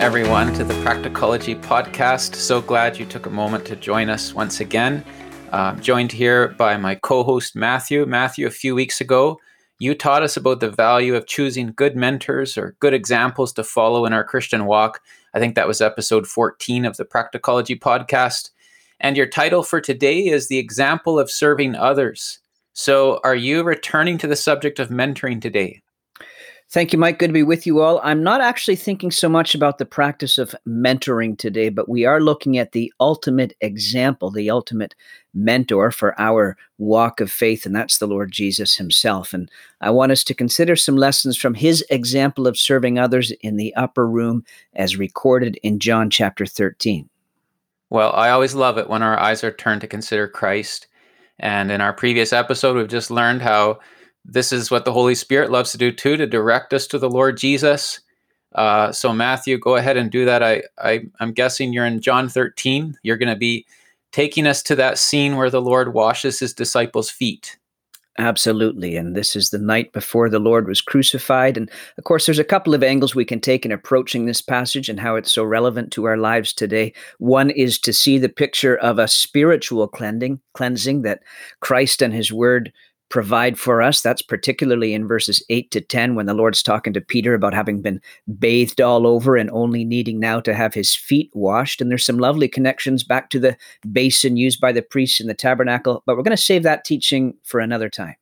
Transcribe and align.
everyone, 0.00 0.50
to 0.54 0.64
the 0.64 0.72
Practicology 0.82 1.60
podcast. 1.60 2.34
So 2.34 2.62
glad 2.62 2.98
you 2.98 3.04
took 3.04 3.26
a 3.26 3.30
moment 3.30 3.66
to 3.66 3.76
join 3.76 4.08
us 4.08 4.32
once 4.32 4.60
again. 4.60 5.04
Uh, 5.52 5.74
joined 5.76 6.10
here 6.10 6.48
by 6.48 6.78
my 6.78 6.94
co 6.94 7.22
host, 7.22 7.54
Matthew. 7.54 8.06
Matthew, 8.06 8.46
a 8.46 8.50
few 8.50 8.74
weeks 8.74 9.02
ago, 9.02 9.38
you 9.78 9.94
taught 9.94 10.22
us 10.22 10.38
about 10.38 10.60
the 10.60 10.70
value 10.70 11.14
of 11.16 11.26
choosing 11.26 11.74
good 11.76 11.96
mentors 11.96 12.56
or 12.56 12.76
good 12.80 12.94
examples 12.94 13.52
to 13.52 13.62
follow 13.62 14.06
in 14.06 14.14
our 14.14 14.24
Christian 14.24 14.64
walk. 14.64 15.02
I 15.34 15.38
think 15.38 15.54
that 15.54 15.68
was 15.68 15.82
episode 15.82 16.26
14 16.26 16.86
of 16.86 16.96
the 16.96 17.04
Practicology 17.04 17.78
podcast. 17.78 18.52
And 19.00 19.18
your 19.18 19.26
title 19.26 19.62
for 19.62 19.82
today 19.82 20.28
is 20.28 20.48
The 20.48 20.58
Example 20.58 21.18
of 21.18 21.30
Serving 21.30 21.74
Others. 21.74 22.38
So, 22.72 23.20
are 23.22 23.36
you 23.36 23.62
returning 23.62 24.16
to 24.16 24.26
the 24.26 24.34
subject 24.34 24.78
of 24.78 24.88
mentoring 24.88 25.42
today? 25.42 25.82
Thank 26.72 26.92
you, 26.92 27.00
Mike. 27.00 27.18
Good 27.18 27.30
to 27.30 27.32
be 27.32 27.42
with 27.42 27.66
you 27.66 27.80
all. 27.80 28.00
I'm 28.04 28.22
not 28.22 28.40
actually 28.40 28.76
thinking 28.76 29.10
so 29.10 29.28
much 29.28 29.56
about 29.56 29.78
the 29.78 29.84
practice 29.84 30.38
of 30.38 30.54
mentoring 30.68 31.36
today, 31.36 31.68
but 31.68 31.88
we 31.88 32.04
are 32.04 32.20
looking 32.20 32.58
at 32.58 32.70
the 32.70 32.92
ultimate 33.00 33.56
example, 33.60 34.30
the 34.30 34.50
ultimate 34.50 34.94
mentor 35.34 35.90
for 35.90 36.18
our 36.20 36.56
walk 36.78 37.20
of 37.20 37.32
faith, 37.32 37.66
and 37.66 37.74
that's 37.74 37.98
the 37.98 38.06
Lord 38.06 38.30
Jesus 38.30 38.76
himself. 38.76 39.34
And 39.34 39.50
I 39.80 39.90
want 39.90 40.12
us 40.12 40.22
to 40.22 40.34
consider 40.34 40.76
some 40.76 40.96
lessons 40.96 41.36
from 41.36 41.54
his 41.54 41.84
example 41.90 42.46
of 42.46 42.56
serving 42.56 43.00
others 43.00 43.32
in 43.40 43.56
the 43.56 43.74
upper 43.74 44.06
room 44.06 44.44
as 44.74 44.96
recorded 44.96 45.58
in 45.64 45.80
John 45.80 46.08
chapter 46.08 46.46
13. 46.46 47.08
Well, 47.90 48.12
I 48.12 48.30
always 48.30 48.54
love 48.54 48.78
it 48.78 48.88
when 48.88 49.02
our 49.02 49.18
eyes 49.18 49.42
are 49.42 49.50
turned 49.50 49.80
to 49.80 49.88
consider 49.88 50.28
Christ. 50.28 50.86
And 51.40 51.72
in 51.72 51.80
our 51.80 51.92
previous 51.92 52.32
episode, 52.32 52.76
we've 52.76 52.86
just 52.86 53.10
learned 53.10 53.42
how 53.42 53.80
this 54.24 54.52
is 54.52 54.70
what 54.70 54.84
the 54.84 54.92
Holy 54.92 55.14
Spirit 55.14 55.50
loves 55.50 55.72
to 55.72 55.78
do 55.78 55.92
too, 55.92 56.16
to 56.16 56.26
direct 56.26 56.72
us 56.72 56.86
to 56.88 56.98
the 56.98 57.10
Lord 57.10 57.36
Jesus. 57.36 58.00
Uh, 58.54 58.92
so 58.92 59.12
Matthew, 59.12 59.58
go 59.58 59.76
ahead 59.76 59.96
and 59.96 60.10
do 60.10 60.24
that. 60.24 60.42
I, 60.42 60.62
I 60.78 61.02
I'm 61.20 61.32
guessing 61.32 61.72
you're 61.72 61.86
in 61.86 62.00
John 62.00 62.28
13. 62.28 62.96
You're 63.02 63.16
going 63.16 63.28
to 63.28 63.36
be 63.36 63.66
taking 64.12 64.46
us 64.46 64.62
to 64.64 64.76
that 64.76 64.98
scene 64.98 65.36
where 65.36 65.50
the 65.50 65.62
Lord 65.62 65.94
washes 65.94 66.40
his 66.40 66.52
disciples' 66.52 67.10
feet. 67.10 67.58
Absolutely. 68.18 68.96
And 68.96 69.16
this 69.16 69.34
is 69.34 69.48
the 69.48 69.58
night 69.58 69.92
before 69.92 70.28
the 70.28 70.40
Lord 70.40 70.66
was 70.66 70.80
crucified. 70.80 71.56
And 71.56 71.70
of 71.96 72.04
course, 72.04 72.26
there's 72.26 72.40
a 72.40 72.44
couple 72.44 72.74
of 72.74 72.82
angles 72.82 73.14
we 73.14 73.24
can 73.24 73.40
take 73.40 73.64
in 73.64 73.72
approaching 73.72 74.26
this 74.26 74.42
passage 74.42 74.88
and 74.88 75.00
how 75.00 75.14
it's 75.14 75.32
so 75.32 75.44
relevant 75.44 75.90
to 75.92 76.04
our 76.04 76.18
lives 76.18 76.52
today. 76.52 76.92
One 77.18 77.50
is 77.50 77.78
to 77.78 77.92
see 77.92 78.18
the 78.18 78.28
picture 78.28 78.76
of 78.76 78.98
a 78.98 79.08
spiritual 79.08 79.88
cleansing, 79.88 80.40
cleansing 80.54 81.02
that 81.02 81.22
Christ 81.60 82.02
and 82.02 82.12
his 82.12 82.32
word 82.32 82.72
provide 83.10 83.58
for 83.58 83.82
us. 83.82 84.00
That's 84.00 84.22
particularly 84.22 84.94
in 84.94 85.06
verses 85.06 85.42
8 85.50 85.70
to 85.72 85.80
10 85.80 86.14
when 86.14 86.26
the 86.26 86.34
Lord's 86.34 86.62
talking 86.62 86.92
to 86.94 87.00
Peter 87.00 87.34
about 87.34 87.52
having 87.52 87.82
been 87.82 88.00
bathed 88.38 88.80
all 88.80 89.06
over 89.06 89.36
and 89.36 89.50
only 89.50 89.84
needing 89.84 90.18
now 90.18 90.40
to 90.40 90.54
have 90.54 90.72
his 90.72 90.94
feet 90.94 91.30
washed. 91.34 91.80
And 91.80 91.90
there's 91.90 92.06
some 92.06 92.18
lovely 92.18 92.48
connections 92.48 93.04
back 93.04 93.28
to 93.30 93.38
the 93.38 93.56
basin 93.92 94.36
used 94.36 94.60
by 94.60 94.72
the 94.72 94.82
priests 94.82 95.20
in 95.20 95.26
the 95.26 95.34
tabernacle, 95.34 96.02
but 96.06 96.16
we're 96.16 96.22
going 96.22 96.36
to 96.36 96.42
save 96.42 96.62
that 96.62 96.84
teaching 96.84 97.34
for 97.42 97.60
another 97.60 97.90
time. 97.90 98.14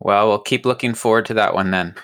Well, 0.00 0.28
we'll 0.28 0.38
keep 0.38 0.64
looking 0.64 0.94
forward 0.94 1.26
to 1.26 1.34
that 1.34 1.54
one 1.54 1.72
then. 1.72 1.94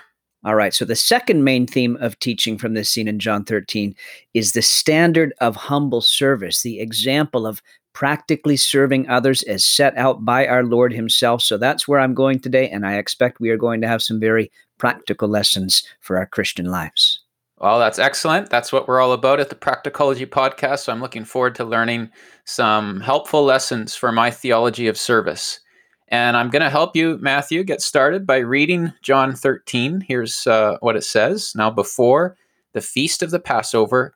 All 0.43 0.55
right. 0.55 0.73
So, 0.73 0.85
the 0.85 0.95
second 0.95 1.43
main 1.43 1.65
theme 1.65 1.97
of 1.99 2.19
teaching 2.19 2.57
from 2.59 2.75
this 2.75 2.89
scene 2.89 3.07
in 3.07 3.17
John 3.17 3.45
13 3.45 3.95
is 4.35 4.51
the 4.51 4.61
standard 4.61 5.33
of 5.41 5.55
humble 5.55 6.01
service, 6.01 6.61
the 6.61 6.79
example 6.79 7.47
of 7.47 7.63
practically 7.95 8.57
serving 8.57 9.07
others 9.07 9.41
as 9.43 9.63
set 9.63 9.97
out 9.97 10.25
by 10.25 10.45
our 10.45 10.63
Lord 10.63 10.93
Himself. 10.93 11.41
So 11.41 11.57
that's 11.57 11.87
where 11.87 11.99
I'm 11.99 12.13
going 12.13 12.39
today, 12.39 12.69
and 12.69 12.85
I 12.85 12.97
expect 12.97 13.39
we 13.39 13.49
are 13.49 13.57
going 13.57 13.79
to 13.81 13.87
have 13.87 14.03
some 14.03 14.19
very 14.19 14.51
practical 14.77 15.29
lessons 15.29 15.81
for 16.01 16.17
our 16.17 16.25
Christian 16.25 16.65
lives. 16.65 17.21
Well, 17.57 17.79
that's 17.79 17.97
excellent. 17.97 18.49
That's 18.49 18.73
what 18.73 18.85
we're 18.85 18.99
all 18.99 19.13
about 19.13 19.39
at 19.39 19.47
the 19.47 19.55
Practicology 19.55 20.27
podcast. 20.27 20.79
So 20.79 20.91
I'm 20.91 20.99
looking 20.99 21.23
forward 21.23 21.55
to 21.55 21.63
learning 21.63 22.11
some 22.43 22.99
helpful 22.99 23.45
lessons 23.45 23.95
for 23.95 24.11
my 24.11 24.29
theology 24.29 24.87
of 24.87 24.97
service. 24.97 25.61
And 26.09 26.35
I'm 26.35 26.49
going 26.49 26.61
to 26.61 26.69
help 26.69 26.97
you, 26.97 27.17
Matthew, 27.21 27.63
get 27.63 27.81
started 27.81 28.27
by 28.27 28.37
reading 28.39 28.91
John 29.03 29.33
13. 29.33 30.01
Here's 30.01 30.45
uh, 30.45 30.77
what 30.81 30.97
it 30.97 31.05
says 31.05 31.53
Now, 31.55 31.71
before 31.71 32.35
the 32.73 32.81
feast 32.81 33.23
of 33.23 33.31
the 33.31 33.39
Passover, 33.39 34.15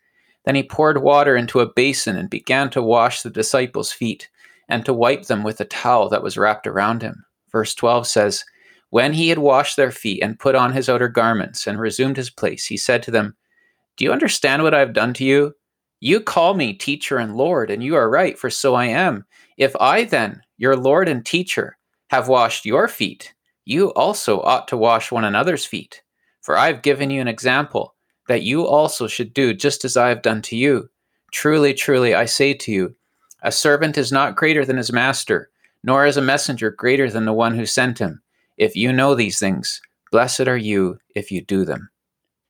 Then 0.45 0.55
he 0.55 0.63
poured 0.63 1.01
water 1.01 1.35
into 1.35 1.59
a 1.59 1.71
basin 1.71 2.17
and 2.17 2.29
began 2.29 2.69
to 2.71 2.81
wash 2.81 3.21
the 3.21 3.29
disciples' 3.29 3.91
feet 3.91 4.29
and 4.67 4.85
to 4.85 4.93
wipe 4.93 5.25
them 5.25 5.43
with 5.43 5.59
a 5.61 5.65
towel 5.65 6.09
that 6.09 6.23
was 6.23 6.37
wrapped 6.37 6.65
around 6.65 7.01
him. 7.01 7.25
Verse 7.51 7.75
12 7.75 8.07
says, 8.07 8.43
When 8.89 9.13
he 9.13 9.29
had 9.29 9.39
washed 9.39 9.77
their 9.77 9.91
feet 9.91 10.23
and 10.23 10.39
put 10.39 10.55
on 10.55 10.73
his 10.73 10.89
outer 10.89 11.09
garments 11.09 11.67
and 11.67 11.79
resumed 11.79 12.17
his 12.17 12.29
place, 12.29 12.65
he 12.65 12.77
said 12.77 13.03
to 13.03 13.11
them, 13.11 13.35
Do 13.97 14.05
you 14.05 14.11
understand 14.11 14.63
what 14.63 14.73
I 14.73 14.79
have 14.79 14.93
done 14.93 15.13
to 15.15 15.23
you? 15.23 15.53
You 15.99 16.19
call 16.19 16.55
me 16.55 16.73
teacher 16.73 17.17
and 17.17 17.35
Lord, 17.35 17.69
and 17.69 17.83
you 17.83 17.95
are 17.95 18.09
right, 18.09 18.39
for 18.39 18.49
so 18.49 18.73
I 18.73 18.85
am. 18.85 19.25
If 19.57 19.75
I 19.79 20.05
then, 20.05 20.41
your 20.57 20.75
Lord 20.75 21.07
and 21.07 21.23
teacher, 21.23 21.77
have 22.09 22.27
washed 22.27 22.65
your 22.65 22.87
feet, 22.87 23.33
you 23.65 23.93
also 23.93 24.41
ought 24.41 24.67
to 24.69 24.77
wash 24.77 25.11
one 25.11 25.23
another's 25.23 25.65
feet. 25.65 26.01
For 26.41 26.57
I 26.57 26.67
have 26.67 26.81
given 26.81 27.11
you 27.11 27.21
an 27.21 27.27
example 27.27 27.95
that 28.27 28.43
you 28.43 28.65
also 28.65 29.07
should 29.07 29.33
do 29.33 29.53
just 29.53 29.83
as 29.85 29.97
I 29.97 30.09
have 30.09 30.21
done 30.21 30.41
to 30.43 30.55
you. 30.55 30.89
Truly, 31.31 31.73
truly, 31.73 32.13
I 32.13 32.25
say 32.25 32.53
to 32.53 32.71
you, 32.71 32.95
a 33.43 33.51
servant 33.51 33.97
is 33.97 34.11
not 34.11 34.35
greater 34.35 34.65
than 34.65 34.77
his 34.77 34.91
master, 34.91 35.49
nor 35.83 36.05
is 36.05 36.17
a 36.17 36.21
messenger 36.21 36.71
greater 36.71 37.09
than 37.09 37.25
the 37.25 37.33
one 37.33 37.55
who 37.55 37.65
sent 37.65 37.99
him. 37.99 38.21
If 38.57 38.75
you 38.75 38.93
know 38.93 39.15
these 39.15 39.39
things, 39.39 39.81
blessed 40.11 40.41
are 40.41 40.57
you 40.57 40.99
if 41.15 41.31
you 41.31 41.41
do 41.41 41.65
them. 41.65 41.89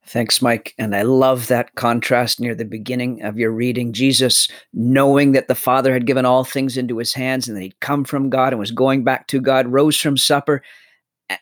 Thanks, 0.04 0.42
Mike. 0.42 0.74
And 0.78 0.96
I 0.96 1.02
love 1.02 1.46
that 1.46 1.74
contrast 1.76 2.40
near 2.40 2.54
the 2.54 2.64
beginning 2.64 3.22
of 3.22 3.38
your 3.38 3.52
reading. 3.52 3.92
Jesus, 3.92 4.48
knowing 4.72 5.32
that 5.32 5.46
the 5.46 5.54
Father 5.54 5.92
had 5.92 6.06
given 6.06 6.26
all 6.26 6.44
things 6.44 6.76
into 6.76 6.98
his 6.98 7.14
hands 7.14 7.46
and 7.46 7.56
that 7.56 7.62
he'd 7.62 7.80
come 7.80 8.04
from 8.04 8.28
God 8.28 8.52
and 8.52 8.58
was 8.58 8.72
going 8.72 9.04
back 9.04 9.28
to 9.28 9.40
God, 9.40 9.68
rose 9.68 9.96
from 9.96 10.16
supper. 10.16 10.62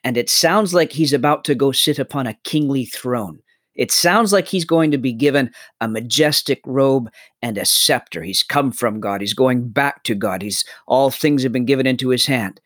And 0.05 0.17
it 0.17 0.29
sounds 0.29 0.75
like 0.75 0.93
he's 0.93 1.15
about 1.15 1.45
to 1.45 1.55
go 1.55 1.73
sit 1.73 1.99
upon 1.99 2.27
a 2.27 2.37
kingly 2.45 2.85
throne. 2.85 3.41
It 3.75 3.93
sounds 3.93 4.33
like 4.33 4.49
he's 4.49 4.65
going 4.65 4.91
to 4.91 4.99
be 4.99 5.13
given 5.13 5.53
a 5.81 5.89
majestic 5.89 6.61
robe 6.67 7.11
and 7.41 7.57
a 7.57 7.65
scepter. 7.65 8.23
He's 8.23 8.43
come 8.43 8.73
from 8.73 9.01
God. 9.01 9.21
He's 9.21 9.35
going 9.35 9.69
back 9.69 10.03
to 10.05 10.15
God. 10.15 10.43
He's 10.43 10.65
all 10.87 11.11
things 11.11 11.43
have 11.43 11.53
been 11.53 11.67
given 11.67 11.87
into 11.87 12.09
his 12.09 12.27
hand. 12.27 12.61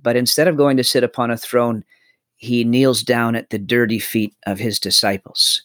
But 0.00 0.16
instead 0.16 0.48
of 0.48 0.56
going 0.56 0.76
to 0.76 0.84
sit 0.84 1.04
upon 1.04 1.30
a 1.30 1.36
throne, 1.36 1.84
he 2.36 2.64
kneels 2.64 3.02
down 3.02 3.36
at 3.36 3.50
the 3.50 3.58
dirty 3.58 3.98
feet 3.98 4.34
of 4.46 4.58
his 4.58 4.78
disciples. 4.78 5.62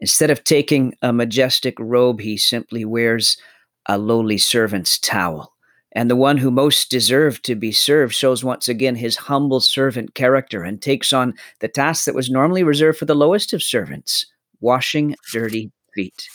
Instead 0.00 0.30
of 0.30 0.44
taking 0.44 0.94
a 1.02 1.12
majestic 1.12 1.78
robe, 1.78 2.20
he 2.20 2.36
simply 2.36 2.84
wears 2.84 3.36
a 3.86 3.96
lowly 3.96 4.38
servant's 4.38 4.98
towel. 4.98 5.53
And 5.94 6.10
the 6.10 6.16
one 6.16 6.36
who 6.38 6.50
most 6.50 6.90
deserved 6.90 7.44
to 7.44 7.54
be 7.54 7.70
served 7.70 8.14
shows 8.14 8.42
once 8.42 8.68
again 8.68 8.96
his 8.96 9.16
humble 9.16 9.60
servant 9.60 10.14
character 10.14 10.64
and 10.64 10.82
takes 10.82 11.12
on 11.12 11.34
the 11.60 11.68
task 11.68 12.04
that 12.04 12.14
was 12.14 12.30
normally 12.30 12.64
reserved 12.64 12.98
for 12.98 13.04
the 13.04 13.14
lowest 13.14 13.52
of 13.52 13.62
servants 13.62 14.26
washing 14.60 15.14
dirty 15.32 15.70
feet. 15.94 16.28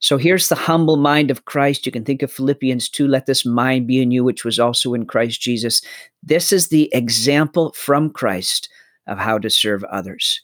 So 0.00 0.16
here's 0.16 0.48
the 0.48 0.56
humble 0.56 0.96
mind 0.96 1.30
of 1.30 1.44
Christ. 1.44 1.86
You 1.86 1.92
can 1.92 2.04
think 2.04 2.22
of 2.22 2.32
Philippians 2.32 2.88
2 2.88 3.06
let 3.06 3.26
this 3.26 3.46
mind 3.46 3.86
be 3.86 4.02
in 4.02 4.10
you, 4.10 4.24
which 4.24 4.44
was 4.44 4.58
also 4.58 4.94
in 4.94 5.06
Christ 5.06 5.40
Jesus. 5.40 5.80
This 6.24 6.52
is 6.52 6.68
the 6.68 6.90
example 6.92 7.72
from 7.72 8.10
Christ 8.10 8.68
of 9.06 9.18
how 9.18 9.38
to 9.38 9.48
serve 9.48 9.84
others. 9.84 10.40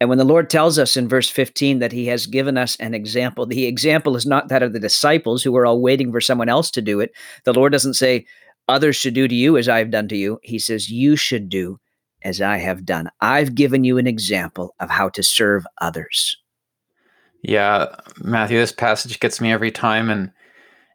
And 0.00 0.08
when 0.08 0.18
the 0.18 0.24
Lord 0.24 0.48
tells 0.48 0.78
us 0.78 0.96
in 0.96 1.08
verse 1.08 1.28
15 1.28 1.80
that 1.80 1.92
he 1.92 2.06
has 2.06 2.26
given 2.26 2.56
us 2.56 2.76
an 2.76 2.94
example, 2.94 3.46
the 3.46 3.66
example 3.66 4.14
is 4.14 4.26
not 4.26 4.48
that 4.48 4.62
of 4.62 4.72
the 4.72 4.78
disciples 4.78 5.42
who 5.42 5.56
are 5.56 5.66
all 5.66 5.80
waiting 5.80 6.12
for 6.12 6.20
someone 6.20 6.48
else 6.48 6.70
to 6.72 6.82
do 6.82 7.00
it. 7.00 7.12
The 7.44 7.52
Lord 7.52 7.72
doesn't 7.72 7.94
say, 7.94 8.26
others 8.68 8.94
should 8.94 9.14
do 9.14 9.26
to 9.26 9.34
you 9.34 9.56
as 9.56 9.68
I 9.68 9.78
have 9.78 9.90
done 9.90 10.06
to 10.08 10.16
you. 10.16 10.38
He 10.42 10.58
says, 10.58 10.90
you 10.90 11.16
should 11.16 11.48
do 11.48 11.80
as 12.22 12.40
I 12.40 12.58
have 12.58 12.84
done. 12.84 13.08
I've 13.20 13.54
given 13.54 13.82
you 13.82 13.98
an 13.98 14.06
example 14.06 14.74
of 14.78 14.90
how 14.90 15.08
to 15.10 15.22
serve 15.22 15.66
others. 15.80 16.36
Yeah, 17.42 17.86
Matthew, 18.18 18.58
this 18.58 18.72
passage 18.72 19.20
gets 19.20 19.40
me 19.40 19.52
every 19.52 19.70
time. 19.70 20.10
And 20.10 20.32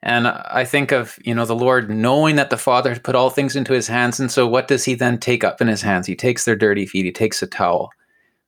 and 0.05 0.27
I 0.27 0.65
think 0.65 0.91
of, 0.91 1.17
you 1.23 1.33
know, 1.33 1.45
the 1.45 1.55
Lord 1.55 1.89
knowing 1.89 2.35
that 2.35 2.49
the 2.49 2.57
Father 2.57 2.91
had 2.91 3.05
put 3.05 3.15
all 3.15 3.29
things 3.29 3.55
into 3.55 3.71
his 3.71 3.87
hands. 3.87 4.19
And 4.19 4.29
so 4.29 4.45
what 4.45 4.67
does 4.67 4.83
he 4.83 4.95
then 4.95 5.17
take 5.17 5.45
up 5.45 5.61
in 5.61 5.69
his 5.69 5.81
hands? 5.81 6.07
He 6.07 6.15
takes 6.15 6.43
their 6.43 6.57
dirty 6.57 6.85
feet, 6.85 7.05
he 7.05 7.11
takes 7.11 7.41
a 7.41 7.47
towel. 7.47 7.89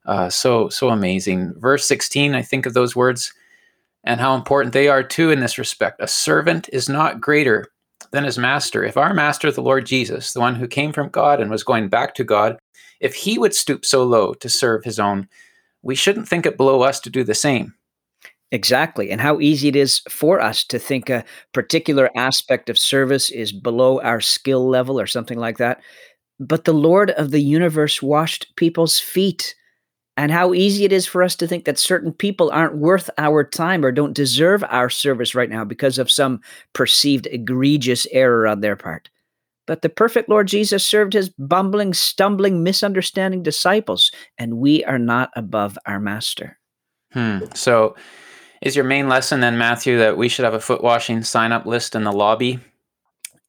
Uh, 0.05 0.29
so 0.29 0.69
so 0.69 0.89
amazing. 0.89 1.53
Verse 1.57 1.87
16, 1.87 2.35
I 2.35 2.41
think 2.41 2.65
of 2.65 2.73
those 2.73 2.95
words. 2.95 3.33
and 4.03 4.19
how 4.21 4.35
important 4.35 4.73
they 4.73 4.87
are 4.87 5.03
too 5.03 5.31
in 5.31 5.39
this 5.41 5.57
respect. 5.57 6.01
A 6.01 6.07
servant 6.07 6.69
is 6.71 6.87
not 6.89 7.21
greater 7.21 7.67
than 8.11 8.23
his 8.23 8.37
master. 8.37 8.83
If 8.83 8.97
our 8.97 9.13
master, 9.13 9.51
the 9.51 9.61
Lord 9.61 9.85
Jesus, 9.85 10.33
the 10.33 10.39
one 10.41 10.55
who 10.55 10.67
came 10.67 10.93
from 10.93 11.09
God 11.09 11.41
and 11.41 11.51
was 11.51 11.63
going 11.63 11.89
back 11.89 12.13
to 12.15 12.23
God, 12.23 12.57
if 13.01 13.15
he 13.15 13.37
would 13.39 13.55
stoop 13.55 13.85
so 13.85 14.03
low 14.03 14.33
to 14.35 14.49
serve 14.49 14.83
his 14.83 14.99
own, 14.99 15.27
we 15.81 15.95
shouldn't 15.95 16.27
think 16.27 16.45
it 16.45 16.57
below 16.57 16.83
us 16.83 16.99
to 17.01 17.09
do 17.09 17.23
the 17.23 17.33
same. 17.35 17.73
Exactly. 18.51 19.11
And 19.11 19.19
how 19.21 19.39
easy 19.39 19.67
it 19.69 19.75
is 19.75 20.01
for 20.09 20.39
us 20.39 20.63
to 20.65 20.79
think 20.79 21.09
a 21.09 21.25
particular 21.53 22.09
aspect 22.15 22.69
of 22.69 22.77
service 22.79 23.29
is 23.31 23.51
below 23.51 23.99
our 24.01 24.21
skill 24.21 24.67
level 24.69 24.99
or 24.99 25.07
something 25.07 25.39
like 25.39 25.57
that. 25.57 25.81
But 26.39 26.65
the 26.65 26.73
Lord 26.73 27.11
of 27.11 27.31
the 27.31 27.41
universe 27.41 28.01
washed 28.01 28.55
people's 28.55 28.99
feet 28.99 29.55
and 30.17 30.31
how 30.31 30.53
easy 30.53 30.85
it 30.85 30.93
is 30.93 31.05
for 31.05 31.21
us 31.23 31.35
to 31.35 31.47
think 31.47 31.65
that 31.65 31.77
certain 31.77 32.13
people 32.13 32.49
aren't 32.51 32.77
worth 32.77 33.09
our 33.17 33.43
time 33.43 33.83
or 33.83 33.91
don't 33.91 34.13
deserve 34.13 34.63
our 34.69 34.89
service 34.89 35.35
right 35.35 35.49
now 35.49 35.65
because 35.65 35.97
of 35.97 36.11
some 36.11 36.41
perceived 36.73 37.27
egregious 37.31 38.07
error 38.11 38.47
on 38.47 38.61
their 38.61 38.75
part. 38.75 39.09
But 39.67 39.81
the 39.81 39.89
perfect 39.89 40.29
Lord 40.29 40.47
Jesus 40.47 40.85
served 40.85 41.13
his 41.13 41.29
bumbling, 41.29 41.93
stumbling, 41.93 42.63
misunderstanding 42.63 43.43
disciples, 43.43 44.11
and 44.37 44.57
we 44.57 44.83
are 44.85 44.99
not 44.99 45.31
above 45.35 45.77
our 45.85 45.99
master. 45.99 46.59
Hmm. 47.11 47.39
So, 47.55 47.95
is 48.61 48.75
your 48.75 48.85
main 48.85 49.09
lesson 49.09 49.41
then, 49.41 49.57
Matthew, 49.57 49.97
that 49.97 50.17
we 50.17 50.29
should 50.29 50.45
have 50.45 50.53
a 50.53 50.59
foot 50.59 50.83
washing 50.83 51.23
sign 51.23 51.51
up 51.51 51.65
list 51.65 51.95
in 51.95 52.03
the 52.03 52.11
lobby 52.11 52.59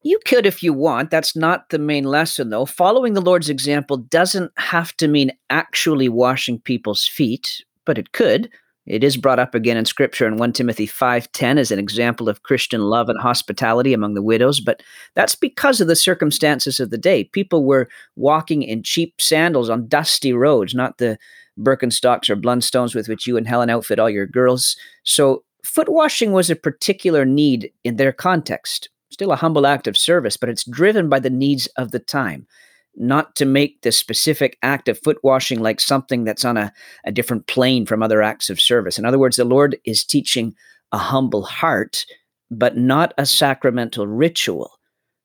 you 0.06 0.20
could 0.24 0.46
if 0.46 0.62
you 0.62 0.72
want. 0.72 1.10
That's 1.10 1.34
not 1.34 1.70
the 1.70 1.78
main 1.78 2.04
lesson, 2.04 2.50
though. 2.50 2.66
Following 2.66 3.14
the 3.14 3.20
Lord's 3.20 3.48
example 3.48 3.96
doesn't 3.96 4.52
have 4.56 4.96
to 4.98 5.08
mean 5.08 5.32
actually 5.50 6.08
washing 6.08 6.60
people's 6.60 7.06
feet, 7.06 7.64
but 7.84 7.98
it 7.98 8.12
could. 8.12 8.50
It 8.86 9.02
is 9.02 9.16
brought 9.16 9.40
up 9.40 9.52
again 9.52 9.76
in 9.76 9.84
Scripture 9.84 10.28
in 10.28 10.36
1 10.36 10.52
Timothy 10.52 10.86
5.10 10.86 11.58
as 11.58 11.72
an 11.72 11.80
example 11.80 12.28
of 12.28 12.44
Christian 12.44 12.82
love 12.82 13.08
and 13.08 13.18
hospitality 13.18 13.92
among 13.92 14.14
the 14.14 14.22
widows, 14.22 14.60
but 14.60 14.80
that's 15.14 15.34
because 15.34 15.80
of 15.80 15.88
the 15.88 15.96
circumstances 15.96 16.78
of 16.78 16.90
the 16.90 16.98
day. 16.98 17.24
People 17.24 17.64
were 17.64 17.88
walking 18.14 18.62
in 18.62 18.84
cheap 18.84 19.20
sandals 19.20 19.68
on 19.68 19.88
dusty 19.88 20.32
roads, 20.32 20.72
not 20.72 20.98
the 20.98 21.18
Birkenstocks 21.58 22.30
or 22.30 22.36
Blundstones 22.36 22.94
with 22.94 23.08
which 23.08 23.26
you 23.26 23.36
and 23.36 23.48
Helen 23.48 23.70
outfit 23.70 23.98
all 23.98 24.10
your 24.10 24.26
girls. 24.26 24.76
So 25.02 25.42
foot 25.64 25.88
washing 25.88 26.30
was 26.30 26.48
a 26.48 26.54
particular 26.54 27.24
need 27.24 27.72
in 27.82 27.96
their 27.96 28.12
context 28.12 28.88
still 29.16 29.32
a 29.32 29.36
humble 29.36 29.66
act 29.66 29.86
of 29.86 29.96
service, 29.96 30.36
but 30.36 30.50
it's 30.50 30.68
driven 30.68 31.08
by 31.08 31.18
the 31.18 31.30
needs 31.30 31.68
of 31.78 31.90
the 31.90 31.98
time, 31.98 32.46
not 32.96 33.34
to 33.34 33.46
make 33.46 33.80
the 33.80 33.90
specific 33.90 34.58
act 34.62 34.90
of 34.90 34.98
foot 35.02 35.16
washing 35.22 35.58
like 35.58 35.80
something 35.80 36.24
that's 36.24 36.44
on 36.44 36.58
a, 36.58 36.70
a 37.06 37.12
different 37.12 37.46
plane 37.46 37.86
from 37.86 38.02
other 38.02 38.20
acts 38.20 38.50
of 38.50 38.60
service. 38.60 38.98
In 38.98 39.06
other 39.06 39.18
words, 39.18 39.38
the 39.38 39.46
Lord 39.46 39.78
is 39.86 40.04
teaching 40.04 40.54
a 40.92 40.98
humble 40.98 41.44
heart, 41.44 42.04
but 42.50 42.76
not 42.76 43.14
a 43.16 43.24
sacramental 43.24 44.06
ritual. 44.06 44.70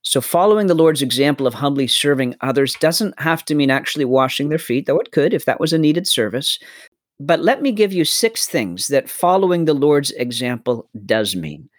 So, 0.03 0.21
following 0.21 0.67
the 0.67 0.73
Lord's 0.73 1.01
example 1.01 1.45
of 1.45 1.53
humbly 1.53 1.87
serving 1.87 2.35
others 2.39 2.75
doesn't 2.75 3.19
have 3.19 3.43
to 3.43 3.55
mean 3.55 3.69
actually 3.69 4.05
washing 4.05 4.47
their 4.47 4.57
feet, 4.57 4.85
though 4.85 4.99
it 4.99 5.11
could 5.11 5.33
if 5.33 5.43
that 5.43 5.59
was 5.59 5.73
a 5.73 5.77
needed 5.77 6.07
service. 6.07 6.59
But 7.19 7.41
let 7.41 7.61
me 7.61 7.73
give 7.73 7.91
you 7.91 8.05
six 8.05 8.47
things 8.47 8.87
that 8.87 9.09
following 9.09 9.65
the 9.65 9.73
Lord's 9.73 10.11
example 10.11 10.89
does 11.05 11.35
mean 11.35 11.69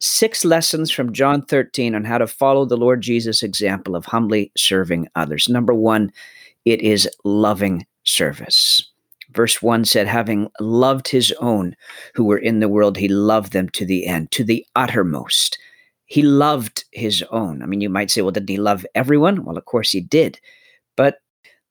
six 0.00 0.44
lessons 0.44 0.90
from 0.90 1.12
John 1.12 1.42
13 1.42 1.94
on 1.94 2.04
how 2.04 2.18
to 2.18 2.26
follow 2.26 2.64
the 2.64 2.76
Lord 2.76 3.00
Jesus' 3.02 3.42
example 3.42 3.94
of 3.94 4.06
humbly 4.06 4.50
serving 4.56 5.08
others. 5.14 5.48
Number 5.48 5.74
one, 5.74 6.12
it 6.64 6.80
is 6.80 7.08
loving 7.24 7.86
service. 8.04 8.86
Verse 9.32 9.62
1 9.62 9.84
said, 9.84 10.06
having 10.08 10.48
loved 10.58 11.06
his 11.06 11.32
own 11.40 11.76
who 12.14 12.24
were 12.24 12.38
in 12.38 12.60
the 12.60 12.68
world, 12.68 12.96
he 12.96 13.08
loved 13.08 13.52
them 13.52 13.68
to 13.70 13.84
the 13.84 14.06
end, 14.06 14.30
to 14.32 14.42
the 14.42 14.66
uttermost. 14.74 15.58
He 16.06 16.22
loved 16.22 16.84
his 16.90 17.22
own. 17.30 17.62
I 17.62 17.66
mean, 17.66 17.80
you 17.80 17.88
might 17.88 18.10
say, 18.10 18.22
well, 18.22 18.32
didn't 18.32 18.48
he 18.48 18.56
love 18.56 18.84
everyone? 18.96 19.44
Well, 19.44 19.56
of 19.56 19.64
course 19.66 19.92
he 19.92 20.00
did. 20.00 20.40
But 20.96 21.18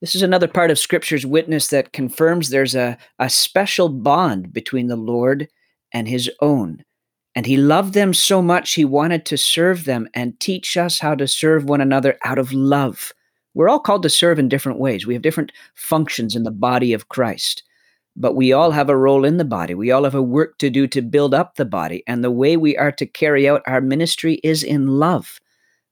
this 0.00 0.14
is 0.14 0.22
another 0.22 0.48
part 0.48 0.70
of 0.70 0.78
Scripture's 0.78 1.26
witness 1.26 1.68
that 1.68 1.92
confirms 1.92 2.48
there's 2.48 2.74
a, 2.74 2.96
a 3.18 3.28
special 3.28 3.90
bond 3.90 4.52
between 4.52 4.86
the 4.86 4.96
Lord 4.96 5.46
and 5.92 6.08
his 6.08 6.30
own. 6.40 6.82
And 7.40 7.46
he 7.46 7.56
loved 7.56 7.94
them 7.94 8.12
so 8.12 8.42
much, 8.42 8.74
he 8.74 8.84
wanted 8.84 9.24
to 9.24 9.38
serve 9.38 9.86
them 9.86 10.10
and 10.12 10.38
teach 10.40 10.76
us 10.76 10.98
how 10.98 11.14
to 11.14 11.26
serve 11.26 11.64
one 11.64 11.80
another 11.80 12.18
out 12.22 12.36
of 12.36 12.52
love. 12.52 13.14
We're 13.54 13.70
all 13.70 13.80
called 13.80 14.02
to 14.02 14.10
serve 14.10 14.38
in 14.38 14.50
different 14.50 14.78
ways. 14.78 15.06
We 15.06 15.14
have 15.14 15.22
different 15.22 15.50
functions 15.74 16.36
in 16.36 16.42
the 16.42 16.50
body 16.50 16.92
of 16.92 17.08
Christ, 17.08 17.62
but 18.14 18.36
we 18.36 18.52
all 18.52 18.72
have 18.72 18.90
a 18.90 18.96
role 18.96 19.24
in 19.24 19.38
the 19.38 19.46
body. 19.46 19.72
We 19.72 19.90
all 19.90 20.04
have 20.04 20.14
a 20.14 20.20
work 20.20 20.58
to 20.58 20.68
do 20.68 20.86
to 20.88 21.00
build 21.00 21.32
up 21.32 21.54
the 21.54 21.64
body. 21.64 22.04
And 22.06 22.22
the 22.22 22.30
way 22.30 22.58
we 22.58 22.76
are 22.76 22.92
to 22.92 23.06
carry 23.06 23.48
out 23.48 23.62
our 23.66 23.80
ministry 23.80 24.34
is 24.44 24.62
in 24.62 24.98
love. 24.98 25.40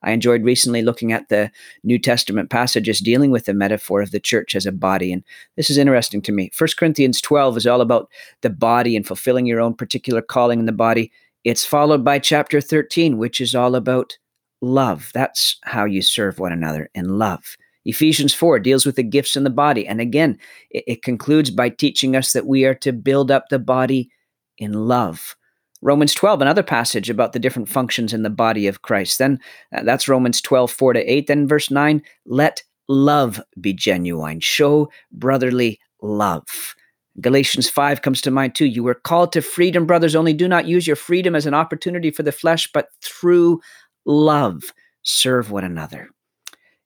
I 0.03 0.11
enjoyed 0.11 0.45
recently 0.45 0.83
looking 0.83 1.13
at 1.13 1.31
the 1.31 1.51
New 1.83 1.99
Testament 1.99 2.51
passages 2.51 2.99
dealing 2.99 3.31
with 3.31 3.47
the 3.47 3.55
metaphor 3.55 4.03
of 4.03 4.11
the 4.11 4.21
church 4.21 4.55
as 4.55 4.67
a 4.67 4.71
body. 4.71 5.15
And 5.15 5.25
this 5.57 5.71
is 5.71 5.79
interesting 5.79 6.21
to 6.23 6.33
me. 6.33 6.51
1 6.57 6.69
Corinthians 6.79 7.23
12 7.23 7.57
is 7.57 7.67
all 7.67 7.81
about 7.81 8.11
the 8.43 8.51
body 8.51 8.97
and 8.97 9.07
fulfilling 9.07 9.47
your 9.47 9.63
own 9.63 9.73
particular 9.73 10.21
calling 10.21 10.61
in 10.61 10.67
the 10.67 10.73
body. 10.73 11.11
It's 11.45 11.65
followed 11.65 12.05
by 12.05 12.19
chapter 12.19 12.61
13, 12.61 13.19
which 13.19 13.41
is 13.41 13.55
all 13.55 13.75
about 13.75 14.19
love. 14.61 15.11
That's 15.15 15.57
how 15.63 15.85
you 15.85 16.03
serve 16.03 16.39
one 16.39 16.53
another 16.53 16.91
in 16.95 17.19
love. 17.19 17.57
Ephesians 17.85 18.35
4 18.35 18.59
deals 18.59 18.85
with 18.85 18.97
the 18.97 19.03
gifts 19.03 19.37
in 19.37 19.45
the 19.45 19.51
body. 19.51 19.87
And 19.87 20.01
again, 20.01 20.39
it, 20.71 20.85
it, 20.87 21.03
concludes 21.03 21.51
by 21.51 21.71
teaching 21.71 22.15
us 22.17 22.33
that 22.33 22.47
we 22.47 22.65
are 22.65 22.75
to 22.75 22.93
build 22.93 23.31
up 23.31 23.49
the 23.49 23.59
body 23.59 24.11
in 24.59 24.73
love. 24.73 25.37
Romans 25.81 26.13
12, 26.13 26.43
another 26.43 26.65
passage 26.65 27.09
about 27.09 27.33
the 27.33 27.39
different 27.39 27.69
functions 27.69 28.13
in 28.13 28.25
the 28.25 28.31
body 28.31 28.67
of 28.67 28.83
Christ. 28.83 29.19
Then 29.19 29.39
uh, 29.75 29.85
that's 29.85 30.09
Romans 30.09 30.43
12, 30.43 30.71
4 30.71 30.93
to 30.95 31.13
8. 31.13 31.27
Then 31.29 31.49
verse 31.49 31.71
9, 31.71 32.03
let 32.27 32.63
love 32.89 33.41
be 33.61 33.73
genuine. 33.73 34.41
Show 34.41 34.91
brotherly 35.13 35.81
love. 36.03 36.75
Galatians 37.21 37.69
5 37.69 38.03
comes 38.03 38.21
to 38.23 38.31
mind 38.31 38.55
too. 38.55 38.67
You 38.67 38.83
were 38.83 38.95
called 38.95 39.33
to 39.33 39.43
freedom, 39.43 39.87
brothers, 39.87 40.15
only 40.15 40.33
do 40.33 40.49
not 40.49 40.67
use 40.67 40.87
your 40.87 40.97
freedom 40.97 41.35
as 41.35 41.47
an 41.47 41.55
opportunity 41.55 42.11
for 42.11 42.23
the 42.23 42.33
flesh, 42.33 42.71
but 42.73 42.89
through 43.03 43.61
love 44.07 44.63
serve 45.03 45.51
one 45.51 45.65
another. 45.65 46.09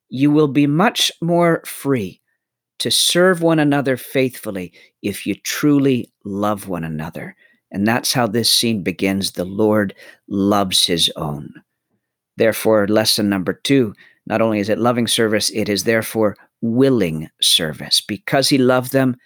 You 0.09 0.31
will 0.31 0.47
be 0.47 0.67
much 0.67 1.11
more 1.21 1.61
free 1.65 2.21
to 2.79 2.91
serve 2.91 3.41
one 3.41 3.59
another 3.59 3.97
faithfully 3.97 4.73
if 5.01 5.25
you 5.25 5.35
truly 5.35 6.11
love 6.25 6.67
one 6.67 6.83
another. 6.83 7.35
And 7.71 7.87
that's 7.87 8.13
how 8.13 8.27
this 8.27 8.51
scene 8.51 8.83
begins. 8.83 9.31
The 9.31 9.45
Lord 9.45 9.95
loves 10.27 10.85
his 10.85 11.11
own. 11.15 11.53
Therefore, 12.37 12.87
lesson 12.87 13.29
number 13.29 13.53
two 13.53 13.93
not 14.25 14.41
only 14.41 14.59
is 14.59 14.69
it 14.69 14.79
loving 14.79 15.07
service, 15.07 15.49
it 15.51 15.67
is 15.67 15.83
therefore 15.83 16.37
willing 16.61 17.29
service. 17.41 17.99
Because 18.01 18.47
he 18.49 18.57
loved 18.57 18.93
them, 18.93 19.17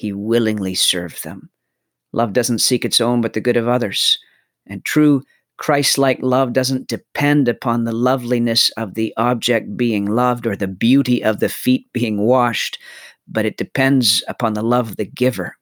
he 0.00 0.14
willingly 0.14 0.74
served 0.74 1.24
them. 1.24 1.50
Love 2.14 2.32
doesn't 2.32 2.60
seek 2.60 2.86
its 2.86 3.02
own, 3.02 3.20
but 3.20 3.34
the 3.34 3.40
good 3.40 3.58
of 3.58 3.68
others. 3.68 4.18
And 4.66 4.82
true 4.82 5.22
Christ 5.58 5.98
like 5.98 6.18
love 6.22 6.54
doesn't 6.54 6.88
depend 6.88 7.48
upon 7.48 7.84
the 7.84 7.92
loveliness 7.92 8.70
of 8.78 8.94
the 8.94 9.12
object 9.18 9.76
being 9.76 10.06
loved 10.06 10.46
or 10.46 10.56
the 10.56 10.66
beauty 10.66 11.22
of 11.22 11.40
the 11.40 11.50
feet 11.50 11.86
being 11.92 12.16
washed, 12.16 12.78
but 13.28 13.44
it 13.44 13.58
depends 13.58 14.24
upon 14.26 14.54
the 14.54 14.62
love 14.62 14.88
of 14.88 14.96
the 14.96 15.04
giver. 15.04 15.54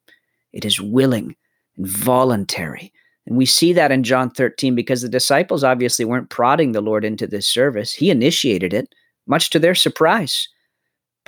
It 0.52 0.64
is 0.64 0.80
willing 0.80 1.34
and 1.76 1.88
voluntary. 1.88 2.92
And 3.26 3.36
we 3.36 3.44
see 3.44 3.72
that 3.72 3.90
in 3.90 4.04
John 4.04 4.30
13 4.30 4.76
because 4.76 5.02
the 5.02 5.08
disciples 5.08 5.64
obviously 5.64 6.04
weren't 6.04 6.30
prodding 6.30 6.70
the 6.70 6.80
Lord 6.80 7.04
into 7.04 7.26
this 7.26 7.48
service. 7.48 7.92
He 7.92 8.08
initiated 8.08 8.72
it, 8.72 8.94
much 9.26 9.50
to 9.50 9.58
their 9.58 9.74
surprise 9.74 10.48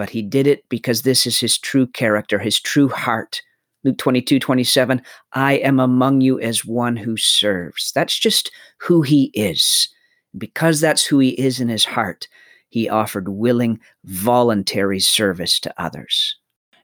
but 0.00 0.08
he 0.08 0.22
did 0.22 0.46
it 0.46 0.66
because 0.70 1.02
this 1.02 1.26
is 1.26 1.38
his 1.38 1.58
true 1.58 1.86
character, 1.86 2.38
his 2.38 2.58
true 2.58 2.88
heart. 2.88 3.42
Luke 3.84 3.98
22, 3.98 4.38
27, 4.38 5.02
I 5.34 5.58
am 5.58 5.78
among 5.78 6.22
you 6.22 6.40
as 6.40 6.64
one 6.64 6.96
who 6.96 7.18
serves. 7.18 7.92
That's 7.92 8.18
just 8.18 8.50
who 8.78 9.02
he 9.02 9.30
is. 9.34 9.90
Because 10.38 10.80
that's 10.80 11.04
who 11.04 11.18
he 11.18 11.32
is 11.32 11.60
in 11.60 11.68
his 11.68 11.84
heart, 11.84 12.28
he 12.70 12.88
offered 12.88 13.28
willing, 13.28 13.78
voluntary 14.04 15.00
service 15.00 15.60
to 15.60 15.74
others. 15.76 16.34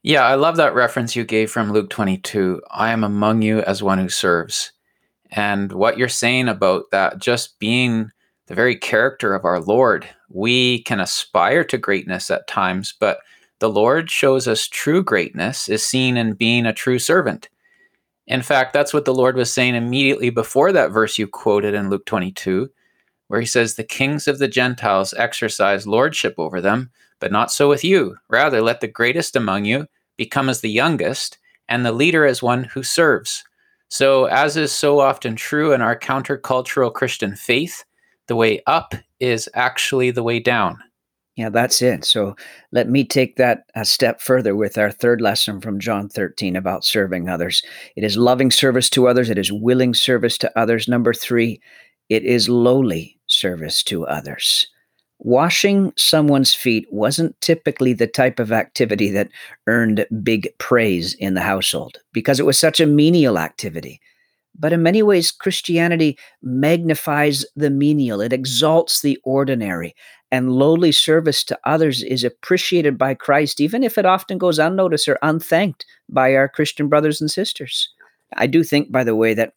Yeah, 0.02 0.26
I 0.26 0.34
love 0.34 0.56
that 0.58 0.74
reference 0.74 1.16
you 1.16 1.24
gave 1.24 1.50
from 1.50 1.72
Luke 1.72 1.88
22. 1.88 2.60
I 2.70 2.90
am 2.90 3.02
among 3.02 3.40
you 3.40 3.60
as 3.62 3.82
one 3.82 3.96
who 3.96 4.10
serves. 4.10 4.72
And 5.30 5.72
what 5.72 5.96
you're 5.96 6.10
saying 6.10 6.48
about 6.48 6.90
that 6.92 7.18
just 7.18 7.58
being 7.58 8.10
the 8.46 8.54
very 8.54 8.76
character 8.76 9.34
of 9.34 9.44
our 9.44 9.60
Lord. 9.60 10.08
We 10.28 10.82
can 10.82 11.00
aspire 11.00 11.64
to 11.64 11.78
greatness 11.78 12.30
at 12.30 12.46
times, 12.46 12.94
but 12.98 13.18
the 13.58 13.70
Lord 13.70 14.10
shows 14.10 14.46
us 14.46 14.68
true 14.68 15.02
greatness 15.02 15.68
is 15.68 15.84
seen 15.84 16.16
in 16.16 16.34
being 16.34 16.66
a 16.66 16.72
true 16.72 16.98
servant. 16.98 17.48
In 18.26 18.42
fact, 18.42 18.72
that's 18.72 18.92
what 18.92 19.04
the 19.04 19.14
Lord 19.14 19.36
was 19.36 19.52
saying 19.52 19.74
immediately 19.74 20.30
before 20.30 20.72
that 20.72 20.90
verse 20.90 21.18
you 21.18 21.26
quoted 21.26 21.74
in 21.74 21.88
Luke 21.88 22.06
22, 22.06 22.68
where 23.28 23.40
he 23.40 23.46
says, 23.46 23.74
The 23.74 23.84
kings 23.84 24.28
of 24.28 24.38
the 24.38 24.48
Gentiles 24.48 25.14
exercise 25.16 25.86
lordship 25.86 26.34
over 26.36 26.60
them, 26.60 26.90
but 27.20 27.32
not 27.32 27.52
so 27.52 27.68
with 27.68 27.84
you. 27.84 28.16
Rather, 28.28 28.60
let 28.60 28.80
the 28.80 28.88
greatest 28.88 29.36
among 29.36 29.64
you 29.64 29.86
become 30.16 30.48
as 30.48 30.60
the 30.60 30.70
youngest, 30.70 31.38
and 31.68 31.84
the 31.84 31.92
leader 31.92 32.24
as 32.24 32.42
one 32.42 32.64
who 32.64 32.82
serves. 32.82 33.44
So, 33.88 34.24
as 34.26 34.56
is 34.56 34.72
so 34.72 35.00
often 35.00 35.36
true 35.36 35.72
in 35.72 35.80
our 35.80 35.98
countercultural 35.98 36.92
Christian 36.92 37.36
faith, 37.36 37.84
the 38.28 38.36
way 38.36 38.62
up 38.66 38.94
is 39.20 39.48
actually 39.54 40.10
the 40.10 40.22
way 40.22 40.40
down. 40.40 40.78
Yeah, 41.36 41.50
that's 41.50 41.82
it. 41.82 42.04
So 42.04 42.34
let 42.72 42.88
me 42.88 43.04
take 43.04 43.36
that 43.36 43.64
a 43.74 43.84
step 43.84 44.22
further 44.22 44.56
with 44.56 44.78
our 44.78 44.90
third 44.90 45.20
lesson 45.20 45.60
from 45.60 45.78
John 45.78 46.08
13 46.08 46.56
about 46.56 46.82
serving 46.82 47.28
others. 47.28 47.62
It 47.94 48.04
is 48.04 48.16
loving 48.16 48.50
service 48.50 48.88
to 48.90 49.06
others, 49.06 49.28
it 49.28 49.38
is 49.38 49.52
willing 49.52 49.92
service 49.92 50.38
to 50.38 50.58
others. 50.58 50.88
Number 50.88 51.12
three, 51.12 51.60
it 52.08 52.24
is 52.24 52.48
lowly 52.48 53.18
service 53.26 53.82
to 53.84 54.06
others. 54.06 54.66
Washing 55.18 55.92
someone's 55.96 56.54
feet 56.54 56.86
wasn't 56.90 57.38
typically 57.40 57.92
the 57.92 58.06
type 58.06 58.38
of 58.38 58.52
activity 58.52 59.10
that 59.10 59.30
earned 59.66 60.06
big 60.22 60.48
praise 60.58 61.14
in 61.14 61.34
the 61.34 61.40
household 61.40 61.98
because 62.12 62.38
it 62.38 62.46
was 62.46 62.58
such 62.58 62.80
a 62.80 62.86
menial 62.86 63.38
activity. 63.38 64.00
But 64.58 64.72
in 64.72 64.82
many 64.82 65.02
ways, 65.02 65.30
Christianity 65.30 66.18
magnifies 66.42 67.44
the 67.56 67.70
menial, 67.70 68.20
it 68.20 68.32
exalts 68.32 69.02
the 69.02 69.18
ordinary, 69.24 69.94
and 70.30 70.52
lowly 70.52 70.92
service 70.92 71.44
to 71.44 71.58
others 71.64 72.02
is 72.02 72.24
appreciated 72.24 72.98
by 72.98 73.14
Christ, 73.14 73.60
even 73.60 73.84
if 73.84 73.98
it 73.98 74.06
often 74.06 74.38
goes 74.38 74.58
unnoticed 74.58 75.08
or 75.08 75.18
unthanked 75.22 75.84
by 76.08 76.34
our 76.34 76.48
Christian 76.48 76.88
brothers 76.88 77.20
and 77.20 77.30
sisters. 77.30 77.90
I 78.34 78.46
do 78.46 78.64
think, 78.64 78.90
by 78.90 79.04
the 79.04 79.14
way, 79.14 79.34
that 79.34 79.52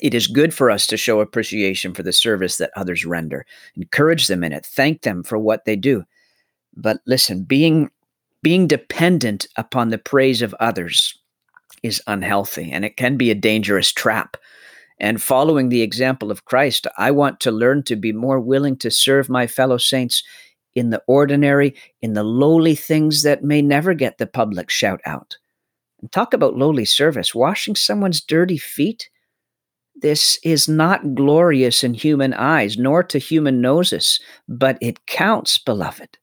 it 0.00 0.14
is 0.14 0.26
good 0.26 0.52
for 0.52 0.70
us 0.70 0.86
to 0.88 0.96
show 0.96 1.20
appreciation 1.20 1.94
for 1.94 2.02
the 2.02 2.12
service 2.12 2.58
that 2.58 2.70
others 2.76 3.04
render, 3.04 3.46
encourage 3.76 4.26
them 4.26 4.44
in 4.44 4.52
it, 4.52 4.66
thank 4.66 5.02
them 5.02 5.22
for 5.22 5.38
what 5.38 5.64
they 5.64 5.76
do. 5.76 6.04
But 6.76 7.00
listen, 7.06 7.44
being 7.44 7.90
being 8.42 8.66
dependent 8.66 9.46
upon 9.56 9.88
the 9.88 9.98
praise 9.98 10.42
of 10.42 10.54
others 10.60 11.18
is 11.86 12.02
unhealthy 12.06 12.70
and 12.70 12.84
it 12.84 12.96
can 12.96 13.16
be 13.16 13.30
a 13.30 13.34
dangerous 13.34 13.92
trap. 13.92 14.36
And 14.98 15.20
following 15.20 15.68
the 15.68 15.82
example 15.82 16.30
of 16.30 16.44
Christ, 16.44 16.86
I 16.96 17.10
want 17.10 17.40
to 17.40 17.50
learn 17.50 17.82
to 17.84 17.96
be 17.96 18.12
more 18.12 18.40
willing 18.40 18.76
to 18.78 18.90
serve 18.90 19.28
my 19.28 19.46
fellow 19.46 19.78
saints 19.78 20.22
in 20.74 20.90
the 20.90 21.02
ordinary, 21.06 21.74
in 22.02 22.14
the 22.14 22.22
lowly 22.22 22.74
things 22.74 23.22
that 23.22 23.42
may 23.42 23.62
never 23.62 23.94
get 23.94 24.18
the 24.18 24.26
public 24.26 24.70
shout 24.70 25.00
out. 25.04 25.36
And 26.00 26.12
talk 26.12 26.34
about 26.34 26.56
lowly 26.56 26.84
service, 26.84 27.34
washing 27.34 27.74
someone's 27.74 28.20
dirty 28.20 28.58
feet. 28.58 29.08
This 29.94 30.38
is 30.42 30.68
not 30.68 31.14
glorious 31.14 31.82
in 31.82 31.94
human 31.94 32.34
eyes, 32.34 32.76
nor 32.76 33.02
to 33.04 33.18
human 33.18 33.62
noses, 33.62 34.20
but 34.46 34.76
it 34.82 35.06
counts, 35.06 35.56
beloved, 35.56 36.18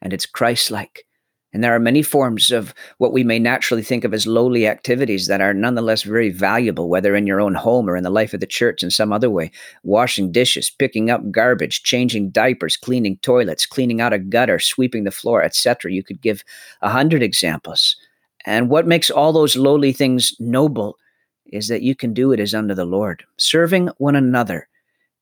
and 0.00 0.12
it's 0.12 0.26
Christ 0.26 0.70
like. 0.70 1.07
And 1.52 1.64
there 1.64 1.74
are 1.74 1.80
many 1.80 2.02
forms 2.02 2.50
of 2.50 2.74
what 2.98 3.12
we 3.12 3.24
may 3.24 3.38
naturally 3.38 3.82
think 3.82 4.04
of 4.04 4.12
as 4.12 4.26
lowly 4.26 4.66
activities 4.66 5.28
that 5.28 5.40
are 5.40 5.54
nonetheless 5.54 6.02
very 6.02 6.28
valuable, 6.28 6.90
whether 6.90 7.16
in 7.16 7.26
your 7.26 7.40
own 7.40 7.54
home 7.54 7.88
or 7.88 7.96
in 7.96 8.04
the 8.04 8.10
life 8.10 8.34
of 8.34 8.40
the 8.40 8.46
church 8.46 8.82
in 8.82 8.90
some 8.90 9.12
other 9.12 9.30
way. 9.30 9.50
Washing 9.82 10.30
dishes, 10.30 10.68
picking 10.68 11.08
up 11.08 11.30
garbage, 11.30 11.82
changing 11.82 12.30
diapers, 12.30 12.76
cleaning 12.76 13.16
toilets, 13.22 13.64
cleaning 13.64 14.00
out 14.00 14.12
a 14.12 14.18
gutter, 14.18 14.58
sweeping 14.58 15.04
the 15.04 15.10
floor, 15.10 15.42
etc. 15.42 15.90
You 15.90 16.02
could 16.02 16.20
give 16.20 16.44
a 16.82 16.90
hundred 16.90 17.22
examples. 17.22 17.96
And 18.44 18.68
what 18.68 18.86
makes 18.86 19.10
all 19.10 19.32
those 19.32 19.56
lowly 19.56 19.92
things 19.92 20.34
noble 20.38 20.98
is 21.46 21.68
that 21.68 21.82
you 21.82 21.94
can 21.94 22.12
do 22.12 22.30
it 22.32 22.40
as 22.40 22.54
under 22.54 22.74
the 22.74 22.84
Lord. 22.84 23.24
Serving 23.38 23.88
one 23.96 24.16
another 24.16 24.68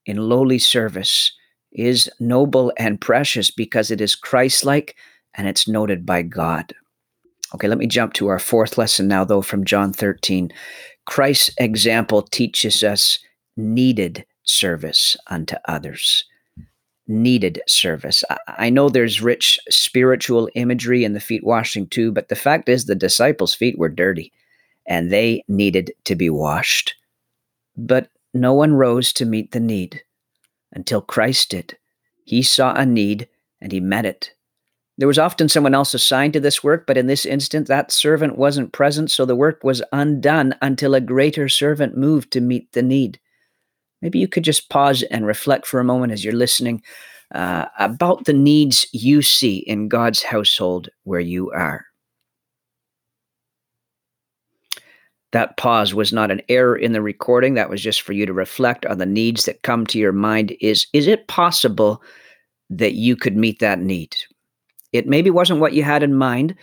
in 0.06 0.16
lowly 0.16 0.58
service 0.58 1.32
is 1.72 2.10
noble 2.18 2.72
and 2.78 3.00
precious 3.00 3.50
because 3.50 3.90
it 3.90 4.00
is 4.00 4.14
Christ 4.14 4.64
like 4.64 4.96
and 5.36 5.46
it's 5.46 5.68
noted 5.68 6.06
by 6.06 6.22
God. 6.22 6.72
Okay, 7.54 7.68
let 7.68 7.78
me 7.78 7.86
jump 7.86 8.12
to 8.14 8.28
our 8.28 8.38
fourth 8.38 8.76
lesson 8.76 9.06
now, 9.06 9.24
though, 9.24 9.42
from 9.42 9.64
John 9.64 9.92
13. 9.92 10.52
Christ's 11.04 11.50
example 11.58 12.22
teaches 12.22 12.82
us 12.82 13.18
needed 13.56 14.24
service 14.42 15.16
unto 15.28 15.56
others. 15.66 16.24
Needed 17.06 17.62
service. 17.68 18.24
I 18.48 18.68
know 18.68 18.88
there's 18.88 19.22
rich 19.22 19.60
spiritual 19.70 20.48
imagery 20.54 21.04
in 21.04 21.12
the 21.12 21.20
feet 21.20 21.44
washing 21.44 21.86
too, 21.86 22.10
but 22.10 22.28
the 22.28 22.36
fact 22.36 22.68
is 22.68 22.84
the 22.84 22.96
disciples' 22.96 23.54
feet 23.54 23.78
were 23.78 23.88
dirty 23.88 24.32
and 24.86 25.10
they 25.10 25.44
needed 25.46 25.92
to 26.04 26.16
be 26.16 26.30
washed. 26.30 26.96
But 27.76 28.08
no 28.34 28.54
one 28.54 28.74
rose 28.74 29.12
to 29.14 29.24
meet 29.24 29.52
the 29.52 29.60
need 29.60 30.02
until 30.72 31.00
Christ 31.00 31.50
did. 31.50 31.76
He 32.24 32.42
saw 32.42 32.74
a 32.74 32.84
need 32.84 33.28
and 33.60 33.70
he 33.70 33.80
met 33.80 34.04
it. 34.04 34.32
There 34.98 35.08
was 35.08 35.18
often 35.18 35.48
someone 35.48 35.74
else 35.74 35.92
assigned 35.92 36.32
to 36.32 36.40
this 36.40 36.64
work, 36.64 36.86
but 36.86 36.96
in 36.96 37.06
this 37.06 37.26
instance, 37.26 37.68
that 37.68 37.92
servant 37.92 38.38
wasn't 38.38 38.72
present, 38.72 39.10
so 39.10 39.26
the 39.26 39.36
work 39.36 39.62
was 39.62 39.82
undone 39.92 40.54
until 40.62 40.94
a 40.94 41.00
greater 41.02 41.48
servant 41.48 41.96
moved 41.98 42.30
to 42.32 42.40
meet 42.40 42.72
the 42.72 42.82
need. 42.82 43.20
Maybe 44.00 44.18
you 44.18 44.28
could 44.28 44.44
just 44.44 44.70
pause 44.70 45.02
and 45.04 45.26
reflect 45.26 45.66
for 45.66 45.80
a 45.80 45.84
moment 45.84 46.12
as 46.12 46.24
you're 46.24 46.34
listening 46.34 46.82
uh, 47.34 47.66
about 47.78 48.24
the 48.24 48.32
needs 48.32 48.86
you 48.92 49.20
see 49.20 49.58
in 49.58 49.88
God's 49.88 50.22
household 50.22 50.88
where 51.04 51.20
you 51.20 51.50
are. 51.50 51.84
That 55.32 55.56
pause 55.58 55.92
was 55.92 56.12
not 56.12 56.30
an 56.30 56.40
error 56.48 56.76
in 56.76 56.92
the 56.92 57.02
recording. 57.02 57.54
That 57.54 57.68
was 57.68 57.82
just 57.82 58.00
for 58.00 58.14
you 58.14 58.24
to 58.24 58.32
reflect 58.32 58.86
on 58.86 58.96
the 58.96 59.04
needs 59.04 59.44
that 59.44 59.62
come 59.62 59.86
to 59.88 59.98
your 59.98 60.12
mind. 60.12 60.56
Is, 60.60 60.86
is 60.94 61.06
it 61.06 61.28
possible 61.28 62.02
that 62.70 62.94
you 62.94 63.16
could 63.16 63.36
meet 63.36 63.58
that 63.58 63.80
need? 63.80 64.16
It 64.96 65.06
maybe 65.06 65.30
wasn't 65.30 65.60
what 65.60 65.72
you 65.72 65.82
had 65.82 66.02
in 66.02 66.14
mind, 66.14 66.54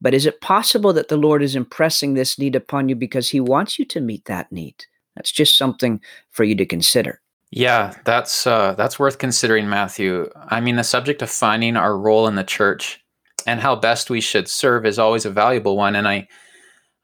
but 0.00 0.14
is 0.14 0.26
it 0.26 0.40
possible 0.40 0.92
that 0.92 1.08
the 1.08 1.16
Lord 1.16 1.42
is 1.42 1.54
impressing 1.54 2.14
this 2.14 2.38
need 2.38 2.56
upon 2.56 2.88
you 2.88 2.96
because 2.96 3.30
He 3.30 3.40
wants 3.40 3.78
you 3.78 3.84
to 3.86 4.00
meet 4.00 4.24
that 4.26 4.50
need? 4.50 4.84
That's 5.16 5.32
just 5.32 5.58
something 5.58 6.00
for 6.30 6.44
you 6.44 6.54
to 6.56 6.66
consider. 6.66 7.20
Yeah, 7.50 7.94
that's 8.04 8.46
uh, 8.46 8.74
that's 8.74 8.98
worth 8.98 9.18
considering, 9.18 9.68
Matthew. 9.68 10.30
I 10.36 10.60
mean, 10.60 10.76
the 10.76 10.84
subject 10.84 11.20
of 11.20 11.30
finding 11.30 11.76
our 11.76 11.98
role 11.98 12.28
in 12.28 12.36
the 12.36 12.44
church 12.44 13.04
and 13.46 13.60
how 13.60 13.74
best 13.74 14.08
we 14.08 14.20
should 14.20 14.48
serve 14.48 14.86
is 14.86 14.98
always 14.98 15.24
a 15.24 15.30
valuable 15.30 15.76
one, 15.76 15.96
and 15.96 16.06
I 16.06 16.28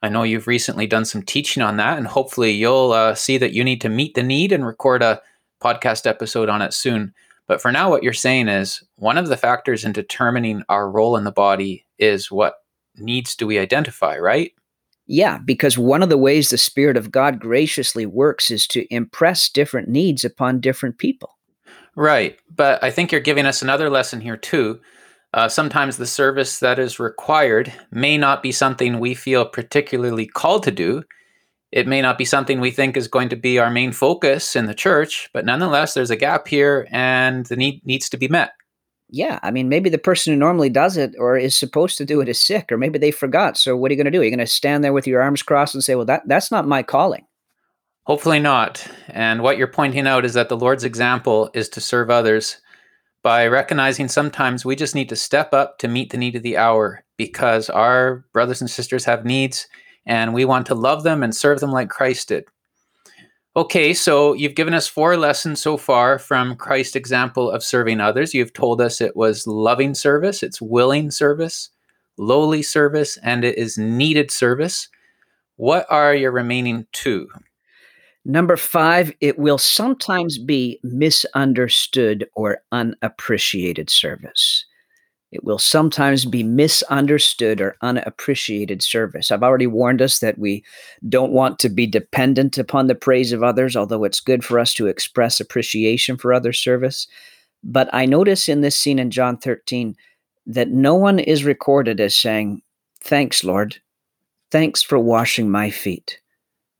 I 0.01 0.09
know 0.09 0.23
you've 0.23 0.47
recently 0.47 0.87
done 0.87 1.05
some 1.05 1.21
teaching 1.21 1.63
on 1.63 1.77
that, 1.77 1.97
and 1.97 2.07
hopefully 2.07 2.51
you'll 2.51 2.93
uh, 2.93 3.13
see 3.13 3.37
that 3.37 3.53
you 3.53 3.63
need 3.63 3.81
to 3.81 3.89
meet 3.89 4.13
the 4.15 4.23
need 4.23 4.51
and 4.51 4.65
record 4.65 5.03
a 5.03 5.21
podcast 5.61 6.07
episode 6.07 6.49
on 6.49 6.61
it 6.61 6.73
soon. 6.73 7.13
But 7.47 7.61
for 7.61 7.71
now, 7.71 7.89
what 7.89 8.03
you're 8.03 8.13
saying 8.13 8.49
is 8.49 8.83
one 8.95 9.17
of 9.17 9.29
the 9.29 9.37
factors 9.37 9.85
in 9.85 9.93
determining 9.93 10.63
our 10.69 10.89
role 10.91 11.15
in 11.15 11.23
the 11.23 11.31
body 11.31 11.85
is 11.97 12.29
what 12.29 12.55
needs 12.97 13.35
do 13.35 13.47
we 13.47 13.57
identify, 13.57 14.17
right? 14.17 14.51
Yeah, 15.07 15.37
because 15.37 15.77
one 15.77 16.03
of 16.03 16.09
the 16.09 16.17
ways 16.17 16.49
the 16.49 16.57
Spirit 16.57 16.97
of 16.97 17.11
God 17.11 17.39
graciously 17.39 18.05
works 18.05 18.51
is 18.51 18.67
to 18.67 18.93
impress 18.93 19.49
different 19.49 19.87
needs 19.87 20.25
upon 20.25 20.59
different 20.59 20.97
people. 20.97 21.37
Right. 21.95 22.37
But 22.53 22.83
I 22.83 22.91
think 22.91 23.11
you're 23.11 23.21
giving 23.21 23.45
us 23.45 23.61
another 23.61 23.89
lesson 23.89 24.19
here, 24.19 24.37
too. 24.37 24.81
Uh, 25.33 25.47
sometimes 25.47 25.97
the 25.97 26.05
service 26.05 26.59
that 26.59 26.79
is 26.79 26.99
required 26.99 27.71
may 27.91 28.17
not 28.17 28.43
be 28.43 28.51
something 28.51 28.99
we 28.99 29.13
feel 29.13 29.45
particularly 29.45 30.25
called 30.25 30.63
to 30.63 30.71
do, 30.71 31.03
it 31.71 31.87
may 31.87 32.01
not 32.01 32.17
be 32.17 32.25
something 32.25 32.59
we 32.59 32.71
think 32.71 32.95
is 32.95 33.07
going 33.07 33.29
to 33.29 33.35
be 33.35 33.59
our 33.59 33.69
main 33.69 33.91
focus 33.91 34.55
in 34.55 34.67
the 34.67 34.73
church, 34.73 35.29
but 35.33 35.45
nonetheless, 35.45 35.93
there's 35.93 36.11
a 36.11 36.15
gap 36.15 36.47
here 36.47 36.87
and 36.91 37.45
the 37.47 37.55
need 37.55 37.85
needs 37.85 38.09
to 38.09 38.17
be 38.17 38.27
met. 38.27 38.51
Yeah, 39.09 39.39
I 39.41 39.51
mean, 39.51 39.69
maybe 39.69 39.89
the 39.89 39.97
person 39.97 40.33
who 40.33 40.39
normally 40.39 40.69
does 40.69 40.97
it 40.97 41.15
or 41.17 41.37
is 41.37 41.55
supposed 41.55 41.97
to 41.97 42.05
do 42.05 42.19
it 42.19 42.27
is 42.27 42.41
sick, 42.41 42.71
or 42.71 42.77
maybe 42.77 42.99
they 42.99 43.11
forgot. 43.11 43.57
So, 43.57 43.75
what 43.75 43.89
are 43.89 43.93
you 43.93 43.97
going 43.97 44.11
to 44.11 44.11
do? 44.11 44.19
Are 44.21 44.23
you 44.25 44.31
going 44.31 44.39
to 44.39 44.47
stand 44.47 44.83
there 44.83 44.91
with 44.91 45.07
your 45.07 45.21
arms 45.21 45.43
crossed 45.43 45.75
and 45.75 45.83
say, 45.83 45.95
"Well, 45.95 46.05
that 46.05 46.27
that's 46.27 46.51
not 46.51 46.67
my 46.67 46.83
calling"? 46.83 47.25
Hopefully 48.03 48.39
not. 48.39 48.85
And 49.07 49.43
what 49.43 49.57
you're 49.57 49.67
pointing 49.67 50.07
out 50.07 50.25
is 50.25 50.33
that 50.33 50.49
the 50.49 50.57
Lord's 50.57 50.83
example 50.83 51.49
is 51.53 51.69
to 51.69 51.81
serve 51.81 52.09
others 52.09 52.57
by 53.21 53.47
recognizing 53.47 54.07
sometimes 54.07 54.63
we 54.63 54.75
just 54.75 54.95
need 54.95 55.09
to 55.09 55.15
step 55.15 55.53
up 55.53 55.77
to 55.79 55.87
meet 55.87 56.11
the 56.11 56.17
need 56.17 56.35
of 56.35 56.43
the 56.43 56.57
hour 56.57 57.03
because 57.17 57.69
our 57.69 58.25
brothers 58.31 58.61
and 58.61 58.69
sisters 58.69 59.05
have 59.05 59.25
needs 59.25 59.67
and 60.07 60.33
we 60.33 60.45
want 60.45 60.65
to 60.67 60.75
love 60.75 61.03
them 61.03 61.21
and 61.21 61.35
serve 61.35 61.59
them 61.59 61.71
like 61.71 61.89
Christ 61.89 62.29
did. 62.29 62.45
Okay, 63.55 63.93
so 63.93 64.33
you've 64.33 64.55
given 64.55 64.73
us 64.73 64.87
four 64.87 65.17
lessons 65.17 65.61
so 65.61 65.77
far 65.77 66.17
from 66.17 66.55
Christ's 66.55 66.95
example 66.95 67.51
of 67.51 67.63
serving 67.63 67.99
others. 67.99 68.33
You've 68.33 68.53
told 68.53 68.79
us 68.79 69.01
it 69.01 69.15
was 69.15 69.45
loving 69.47 69.93
service, 69.93 70.43
it's 70.43 70.61
willing 70.61 71.11
service, 71.11 71.69
lowly 72.17 72.61
service, 72.61 73.17
and 73.23 73.43
it 73.43 73.57
is 73.57 73.77
needed 73.77 74.31
service. 74.31 74.89
What 75.57 75.85
are 75.89 76.15
your 76.15 76.31
remaining 76.31 76.85
two? 76.93 77.27
Number 78.23 78.57
five, 78.57 79.11
it 79.21 79.39
will 79.39 79.57
sometimes 79.57 80.37
be 80.37 80.79
misunderstood 80.83 82.29
or 82.35 82.61
unappreciated 82.71 83.89
service. 83.89 84.65
It 85.31 85.43
will 85.43 85.59
sometimes 85.59 86.23
be 86.23 86.41
misunderstood 86.43 87.59
or 87.59 87.75
unappreciated 87.81 88.81
service. 88.81 89.29
I've 89.29 89.43
already 89.43 89.67
warned 89.67 90.01
us 90.01 90.19
that 90.19 90.39
we 90.39 90.63
don't 91.09 91.33
want 91.33 91.59
to 91.59 91.69
be 91.69 91.85
dependent 91.85 92.57
upon 92.57 92.87
the 92.87 92.95
praise 92.95 93.33
of 93.33 93.43
others, 93.43 93.75
although 93.75 94.05
it's 94.05 94.21
good 94.21 94.45
for 94.45 94.57
us 94.57 94.73
to 94.75 94.87
express 94.87 95.39
appreciation 95.39 96.17
for 96.17 96.33
other 96.33 96.53
service. 96.53 97.07
But 97.61 97.89
I 97.91 98.05
notice 98.05 98.47
in 98.47 98.61
this 98.61 98.79
scene 98.79 98.99
in 98.99 99.11
John 99.11 99.37
13 99.37 99.97
that 100.45 100.69
no 100.69 100.95
one 100.95 101.19
is 101.19 101.43
recorded 101.43 101.99
as 101.99 102.15
saying, 102.15 102.61
Thanks, 103.01 103.43
Lord. 103.43 103.77
Thanks 104.49 104.81
for 104.81 104.97
washing 104.97 105.51
my 105.51 105.69
feet. 105.69 106.21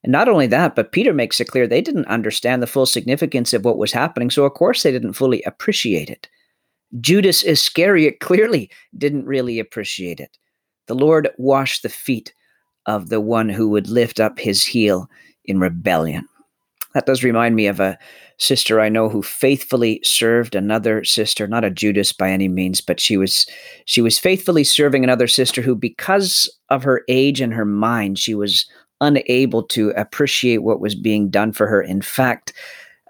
And 0.02 0.12
not 0.12 0.28
only 0.28 0.46
that, 0.46 0.74
but 0.74 0.92
Peter 0.92 1.12
makes 1.12 1.40
it 1.40 1.48
clear 1.48 1.66
they 1.66 1.82
didn't 1.82 2.06
understand 2.06 2.62
the 2.62 2.66
full 2.66 2.86
significance 2.86 3.52
of 3.52 3.64
what 3.64 3.78
was 3.78 3.92
happening. 3.92 4.30
So, 4.30 4.44
of 4.44 4.54
course, 4.54 4.82
they 4.82 4.92
didn't 4.92 5.14
fully 5.14 5.42
appreciate 5.42 6.08
it. 6.08 6.28
Judas 7.00 7.42
Iscariot 7.42 8.20
clearly 8.20 8.70
didn't 8.96 9.26
really 9.26 9.58
appreciate 9.58 10.20
it. 10.20 10.38
The 10.86 10.94
Lord 10.94 11.28
washed 11.36 11.82
the 11.82 11.88
feet 11.88 12.32
of 12.86 13.10
the 13.10 13.20
one 13.20 13.48
who 13.48 13.68
would 13.68 13.88
lift 13.88 14.18
up 14.18 14.38
his 14.38 14.64
heel 14.64 15.08
in 15.44 15.60
rebellion. 15.60 16.26
That 16.94 17.06
does 17.06 17.22
remind 17.22 17.54
me 17.54 17.66
of 17.66 17.80
a 17.80 17.98
sister 18.38 18.80
I 18.80 18.88
know 18.88 19.08
who 19.08 19.22
faithfully 19.22 20.00
served 20.02 20.54
another 20.54 21.04
sister, 21.04 21.46
not 21.46 21.64
a 21.64 21.70
Judas 21.70 22.12
by 22.12 22.30
any 22.30 22.48
means, 22.48 22.80
but 22.80 22.98
she 22.98 23.16
was 23.16 23.46
she 23.84 24.00
was 24.00 24.18
faithfully 24.18 24.64
serving 24.64 25.04
another 25.04 25.28
sister 25.28 25.60
who 25.60 25.74
because 25.74 26.50
of 26.70 26.82
her 26.84 27.02
age 27.08 27.40
and 27.40 27.52
her 27.52 27.66
mind, 27.66 28.18
she 28.18 28.34
was 28.34 28.66
unable 29.00 29.62
to 29.62 29.90
appreciate 29.90 30.58
what 30.58 30.80
was 30.80 30.94
being 30.94 31.28
done 31.28 31.52
for 31.52 31.66
her. 31.66 31.82
In 31.82 32.00
fact, 32.00 32.52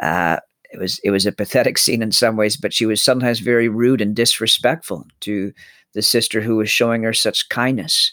uh, 0.03 0.39
it 0.71 0.79
was 0.79 1.01
it 1.05 1.11
was 1.11 1.27
a 1.27 1.33
pathetic 1.33 1.79
scene 1.79 2.03
in 2.03 2.13
some 2.13 2.37
ways, 2.37 2.57
but 2.57 2.73
she 2.73 2.87
was 2.87 3.03
sometimes 3.03 3.41
very 3.41 3.69
rude 3.69 4.01
and 4.01 4.15
disrespectful 4.15 5.07
to 5.21 5.53
the 5.95 6.03
sister 6.03 6.41
who 6.41 6.57
was 6.57 6.71
showing 6.71 7.03
her 7.03 7.13
such 7.13 7.49
kindness. 7.49 8.13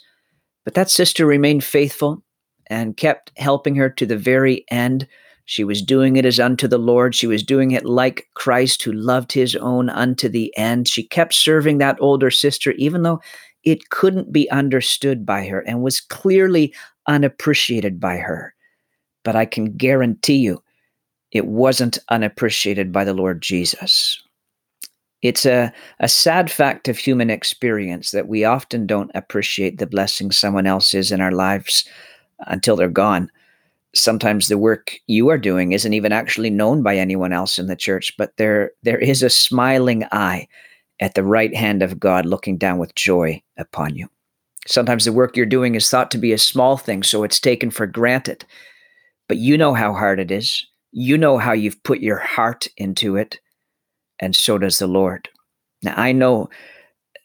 But 0.64 0.74
that 0.74 0.90
sister 0.90 1.26
remained 1.26 1.64
faithful 1.64 2.24
and 2.68 2.98
kept 2.98 3.32
helping 3.38 3.76
her 3.76 3.90
to 3.92 4.06
the 4.06 4.18
very 4.18 4.66
end. 4.72 5.08
She 5.46 5.64
was 5.64 5.84
doing 5.84 6.16
it 6.16 6.26
as 6.26 6.40
unto 6.40 6.68
the 6.68 6.80
Lord. 6.80 7.14
She 7.14 7.28
was 7.28 7.44
doing 7.44 7.72
it 7.72 7.86
like 7.86 8.28
Christ, 8.34 8.82
who 8.82 8.92
loved 8.92 9.32
his 9.32 9.56
own 9.56 9.90
unto 9.90 10.28
the 10.28 10.56
end. 10.58 10.88
She 10.88 11.04
kept 11.04 11.36
serving 11.36 11.78
that 11.78 11.98
older 12.00 12.32
sister, 12.32 12.72
even 12.72 13.04
though 13.04 13.22
it 13.64 13.90
couldn't 13.90 14.32
be 14.32 14.50
understood 14.50 15.26
by 15.26 15.46
her 15.46 15.60
and 15.62 15.84
was 15.84 16.02
clearly 16.02 16.74
unappreciated 17.08 18.00
by 18.00 18.18
her. 18.18 18.56
But 19.24 19.36
I 19.36 19.46
can 19.46 19.76
guarantee 19.76 20.38
you, 20.38 20.64
it 21.36 21.48
wasn't 21.48 22.00
unappreciated 22.08 22.94
by 22.94 23.04
the 23.04 23.14
Lord 23.14 23.42
Jesus. 23.42 24.24
It's 25.22 25.46
a, 25.46 25.74
a 26.00 26.08
sad 26.08 26.50
fact 26.50 26.88
of 26.88 26.98
human 26.98 27.30
experience 27.30 28.12
that 28.12 28.30
we 28.30 28.46
often 28.46 28.88
don't 28.88 29.12
appreciate 29.16 29.78
the 29.78 29.86
blessing 29.86 30.32
someone 30.32 30.66
else 30.66 30.94
is 30.94 31.12
in 31.12 31.20
our 31.20 31.34
lives 31.34 31.84
until 32.48 32.78
they're 32.78 32.88
gone. 32.88 33.30
Sometimes 33.94 34.48
the 34.48 34.58
work 34.58 34.96
you 35.08 35.28
are 35.28 35.38
doing 35.38 35.74
isn't 35.74 35.94
even 35.94 36.14
actually 36.14 36.50
known 36.50 36.82
by 36.82 36.96
anyone 36.96 37.34
else 37.34 37.60
in 37.60 37.68
the 37.68 37.76
church, 37.76 38.14
but 38.18 38.32
there 38.38 38.72
there 38.84 39.00
is 39.00 39.22
a 39.22 39.30
smiling 39.30 40.06
eye 40.14 40.48
at 41.02 41.16
the 41.16 41.24
right 41.24 41.54
hand 41.54 41.84
of 41.84 42.00
God 42.00 42.26
looking 42.26 42.58
down 42.58 42.78
with 42.78 42.96
joy 42.96 43.44
upon 43.58 43.98
you. 43.98 44.08
Sometimes 44.68 45.04
the 45.04 45.12
work 45.12 45.36
you're 45.36 45.46
doing 45.46 45.76
is 45.76 45.90
thought 45.90 46.12
to 46.12 46.18
be 46.18 46.32
a 46.32 46.38
small 46.38 46.78
thing, 46.78 47.04
so 47.04 47.26
it's 47.26 47.42
taken 47.42 47.72
for 47.72 47.86
granted. 47.86 48.46
But 49.28 49.38
you 49.38 49.58
know 49.58 49.74
how 49.74 49.92
hard 49.92 50.22
it 50.22 50.32
is. 50.32 50.66
You 50.98 51.18
know 51.18 51.38
how 51.38 51.52
you've 51.52 51.84
put 51.84 52.00
your 52.00 52.20
heart 52.20 52.68
into 52.78 53.18
it, 53.18 53.40
and 54.20 54.36
so 54.36 54.58
does 54.58 54.80
the 54.80 54.88
Lord. 54.88 55.28
Now, 55.84 55.94
I 55.98 56.14
know 56.14 56.50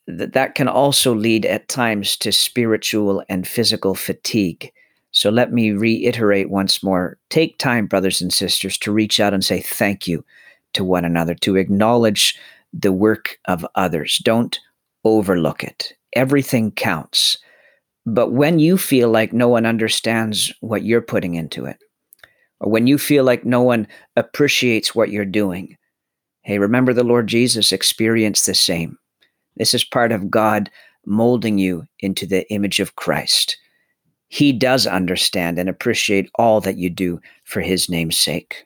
that 0.07 0.33
that 0.33 0.57
can 0.57 0.67
also 0.67 1.15
lead 1.15 1.47
at 1.47 1.69
times 1.69 2.17
to 2.19 2.33
spiritual 2.33 3.23
and 3.29 3.47
physical 3.47 3.95
fatigue. 3.95 4.73
So 5.13 5.31
let 5.31 5.53
me 5.53 5.71
reiterate 5.71 6.51
once 6.51 6.83
more 6.83 7.17
take 7.29 7.59
time, 7.59 7.87
brothers 7.87 8.21
and 8.21 8.33
sisters, 8.33 8.77
to 8.79 8.93
reach 8.93 9.21
out 9.21 9.33
and 9.33 9.45
say 9.45 9.61
thank 9.61 10.09
you 10.09 10.25
to 10.73 10.83
one 10.83 11.05
another, 11.05 11.35
to 11.37 11.57
acknowledge 11.57 12.37
the 12.73 12.93
work 12.93 13.39
of 13.45 13.65
others. 13.77 14.19
Don't 14.25 14.59
overlook 15.05 15.63
it 15.63 15.95
everything 16.15 16.73
counts. 16.73 17.39
But 18.07 18.33
when 18.33 18.59
you 18.59 18.79
feel 18.79 19.11
like 19.11 19.33
no 19.33 19.49
one 19.49 19.67
understands 19.67 20.53
what 20.61 20.83
you're 20.83 21.03
putting 21.03 21.35
into 21.35 21.67
it, 21.67 21.79
or 22.61 22.71
when 22.71 22.87
you 22.87 22.99
feel 22.99 23.25
like 23.25 23.45
no 23.45 23.63
one 23.63 23.87
appreciates 24.17 24.95
what 24.95 25.11
you're 25.11 25.25
doing, 25.25 25.77
hey, 26.43 26.59
remember 26.59 26.93
the 26.93 27.05
Lord 27.05 27.27
Jesus 27.27 27.73
experienced 27.73 28.47
the 28.47 28.55
same. 28.55 28.99
This 29.57 29.75
is 29.75 29.85
part 29.85 30.13
of 30.13 30.31
God 30.31 30.71
molding 31.07 31.59
you 31.59 31.85
into 32.01 32.27
the 32.27 32.51
image 32.53 32.81
of 32.81 32.97
Christ. 32.97 33.57
He 34.29 34.53
does 34.53 34.87
understand 34.87 35.59
and 35.59 35.69
appreciate 35.69 36.31
all 36.37 36.61
that 36.61 36.77
you 36.77 36.89
do 36.89 37.21
for 37.45 37.61
his 37.61 37.89
name's 37.89 38.17
sake. 38.17 38.65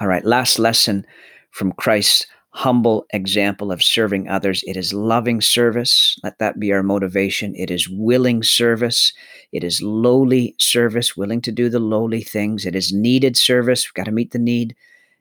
All 0.00 0.08
right, 0.08 0.24
last 0.24 0.58
lesson 0.58 1.06
from 1.50 1.72
Christ's 1.72 2.26
humble 2.58 3.06
example 3.10 3.70
of 3.70 3.80
serving 3.80 4.28
others. 4.28 4.64
It 4.66 4.76
is 4.76 4.92
loving 4.92 5.40
service. 5.40 6.18
Let 6.24 6.40
that 6.40 6.58
be 6.58 6.72
our 6.72 6.82
motivation. 6.82 7.54
It 7.54 7.70
is 7.70 7.88
willing 7.88 8.42
service. 8.42 9.12
It 9.52 9.62
is 9.62 9.80
lowly 9.80 10.56
service, 10.58 11.16
willing 11.16 11.40
to 11.42 11.52
do 11.52 11.68
the 11.68 11.78
lowly 11.78 12.20
things. 12.20 12.66
It 12.66 12.74
is 12.74 12.92
needed 12.92 13.36
service. 13.36 13.86
We've 13.86 13.94
got 13.94 14.06
to 14.06 14.10
meet 14.10 14.32
the 14.32 14.40
need. 14.40 14.74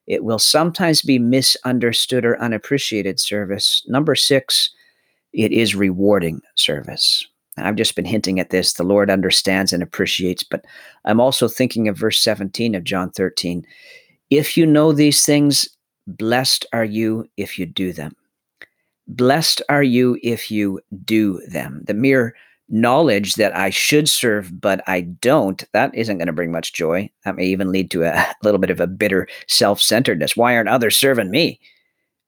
It 0.08 0.24
will 0.24 0.40
sometimes 0.40 1.04
be 1.04 1.20
misunderstood 1.20 2.26
or 2.26 2.42
unappreciated 2.42 3.20
service. 3.20 3.86
Number 3.88 4.16
six, 4.16 4.72
it 5.32 5.52
is 5.52 5.76
rewarding 5.76 6.42
service. 6.56 7.24
I've 7.56 7.76
just 7.76 7.96
been 7.96 8.06
hinting 8.06 8.40
at 8.40 8.50
this. 8.50 8.74
The 8.74 8.84
Lord 8.84 9.12
understands 9.12 9.74
and 9.74 9.84
appreciates, 9.84 10.42
but 10.42 10.66
I'm 11.06 11.22
also 11.22 11.48
thinking 11.48 11.88
of 11.88 12.00
verse 12.00 12.20
17 12.20 12.74
of 12.74 12.84
John 12.84 13.12
13. 13.12 13.64
If 14.32 14.58
you 14.58 14.66
know 14.66 14.92
these 14.92 15.24
things, 15.24 15.70
Blessed 16.08 16.66
are 16.72 16.86
you 16.86 17.30
if 17.36 17.60
you 17.60 17.66
do 17.66 17.92
them. 17.92 18.16
Blessed 19.08 19.62
are 19.70 19.84
you 19.84 20.18
if 20.24 20.50
you 20.50 20.80
do 21.04 21.42
them. 21.48 21.84
The 21.86 21.94
mere 21.94 22.34
knowledge 22.70 23.36
that 23.36 23.56
I 23.56 23.70
should 23.70 24.10
serve, 24.10 24.60
but 24.60 24.82
I 24.88 25.02
don't, 25.02 25.64
that 25.74 25.94
isn't 25.96 26.18
going 26.18 26.28
to 26.28 26.34
bring 26.34 26.52
much 26.52 26.74
joy. 26.74 27.10
That 27.24 27.36
may 27.36 27.46
even 27.46 27.72
lead 27.72 27.92
to 27.92 28.04
a 28.04 28.28
little 28.44 28.60
bit 28.60 28.70
of 28.70 28.80
a 28.80 28.88
bitter 28.88 29.28
self 29.48 29.82
centeredness. 29.82 30.36
Why 30.36 30.56
aren't 30.56 30.70
others 30.70 30.98
serving 30.98 31.32
me? 31.32 31.60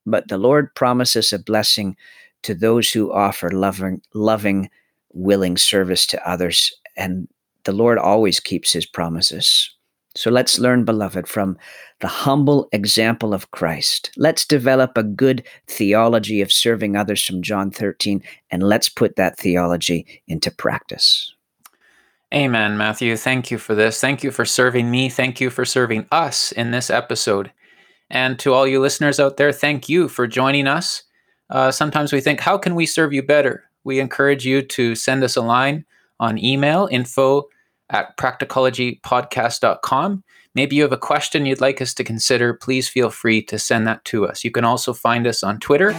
But 0.06 0.28
the 0.28 0.38
Lord 0.38 0.74
promises 0.74 1.32
a 1.32 1.38
blessing 1.38 1.96
to 2.42 2.54
those 2.54 2.90
who 2.90 3.12
offer 3.12 3.50
loving, 3.50 4.00
loving, 4.14 4.70
willing 5.12 5.56
service 5.56 6.06
to 6.06 6.28
others. 6.28 6.72
And 6.96 7.28
the 7.64 7.72
Lord 7.72 7.98
always 7.98 8.40
keeps 8.40 8.72
his 8.72 8.86
promises. 8.86 9.70
So 10.16 10.30
let's 10.30 10.58
learn, 10.58 10.84
beloved, 10.84 11.28
from 11.28 11.56
the 12.00 12.08
humble 12.08 12.68
example 12.72 13.32
of 13.32 13.50
Christ. 13.52 14.10
Let's 14.16 14.44
develop 14.44 14.96
a 14.96 15.04
good 15.04 15.46
theology 15.68 16.40
of 16.40 16.52
serving 16.52 16.96
others 16.96 17.24
from 17.24 17.42
John 17.42 17.70
13, 17.70 18.22
and 18.50 18.62
let's 18.62 18.88
put 18.88 19.16
that 19.16 19.38
theology 19.38 20.22
into 20.26 20.50
practice. 20.50 21.32
Amen, 22.34 22.76
Matthew. 22.76 23.16
Thank 23.16 23.50
you 23.50 23.58
for 23.58 23.74
this. 23.74 24.00
Thank 24.00 24.22
you 24.22 24.30
for 24.30 24.44
serving 24.44 24.90
me. 24.90 25.08
Thank 25.08 25.40
you 25.40 25.50
for 25.50 25.64
serving 25.64 26.06
us 26.10 26.52
in 26.52 26.70
this 26.70 26.90
episode. 26.90 27.52
And 28.08 28.38
to 28.40 28.52
all 28.52 28.66
you 28.66 28.80
listeners 28.80 29.20
out 29.20 29.36
there, 29.36 29.52
thank 29.52 29.88
you 29.88 30.08
for 30.08 30.26
joining 30.26 30.66
us. 30.66 31.04
Uh, 31.50 31.70
sometimes 31.70 32.12
we 32.12 32.20
think, 32.20 32.40
how 32.40 32.58
can 32.58 32.74
we 32.74 32.86
serve 32.86 33.12
you 33.12 33.22
better? 33.22 33.64
We 33.84 34.00
encourage 34.00 34.44
you 34.44 34.62
to 34.62 34.94
send 34.94 35.24
us 35.24 35.36
a 35.36 35.42
line 35.42 35.84
on 36.18 36.38
email 36.38 36.88
info 36.90 37.48
at 37.90 38.16
practicologypodcast.com. 38.16 40.24
Maybe 40.54 40.76
you 40.76 40.82
have 40.82 40.92
a 40.92 40.98
question 40.98 41.46
you'd 41.46 41.60
like 41.60 41.80
us 41.80 41.94
to 41.94 42.02
consider, 42.02 42.54
please 42.54 42.88
feel 42.88 43.10
free 43.10 43.40
to 43.42 43.58
send 43.58 43.86
that 43.86 44.04
to 44.06 44.26
us. 44.26 44.42
You 44.42 44.50
can 44.50 44.64
also 44.64 44.92
find 44.92 45.26
us 45.26 45.44
on 45.44 45.60
Twitter 45.60 45.92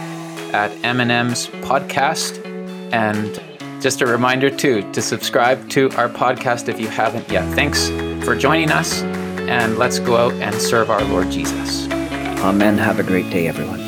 at 0.52 0.70
M&M's 0.84 1.46
Podcast. 1.62 2.44
And 2.92 3.40
just 3.82 4.02
a 4.02 4.06
reminder, 4.06 4.50
too, 4.50 4.82
to 4.92 5.00
subscribe 5.00 5.70
to 5.70 5.90
our 5.92 6.08
podcast 6.08 6.68
if 6.68 6.78
you 6.78 6.88
haven't 6.88 7.30
yet. 7.30 7.48
Thanks 7.54 7.88
for 8.24 8.36
joining 8.36 8.70
us, 8.70 9.02
and 9.02 9.78
let's 9.78 9.98
go 9.98 10.16
out 10.16 10.34
and 10.34 10.54
serve 10.54 10.90
our 10.90 11.02
Lord 11.04 11.30
Jesus. 11.30 11.88
Amen. 11.90 12.76
Have 12.76 13.00
a 13.00 13.02
great 13.02 13.30
day, 13.30 13.48
everyone. 13.48 13.80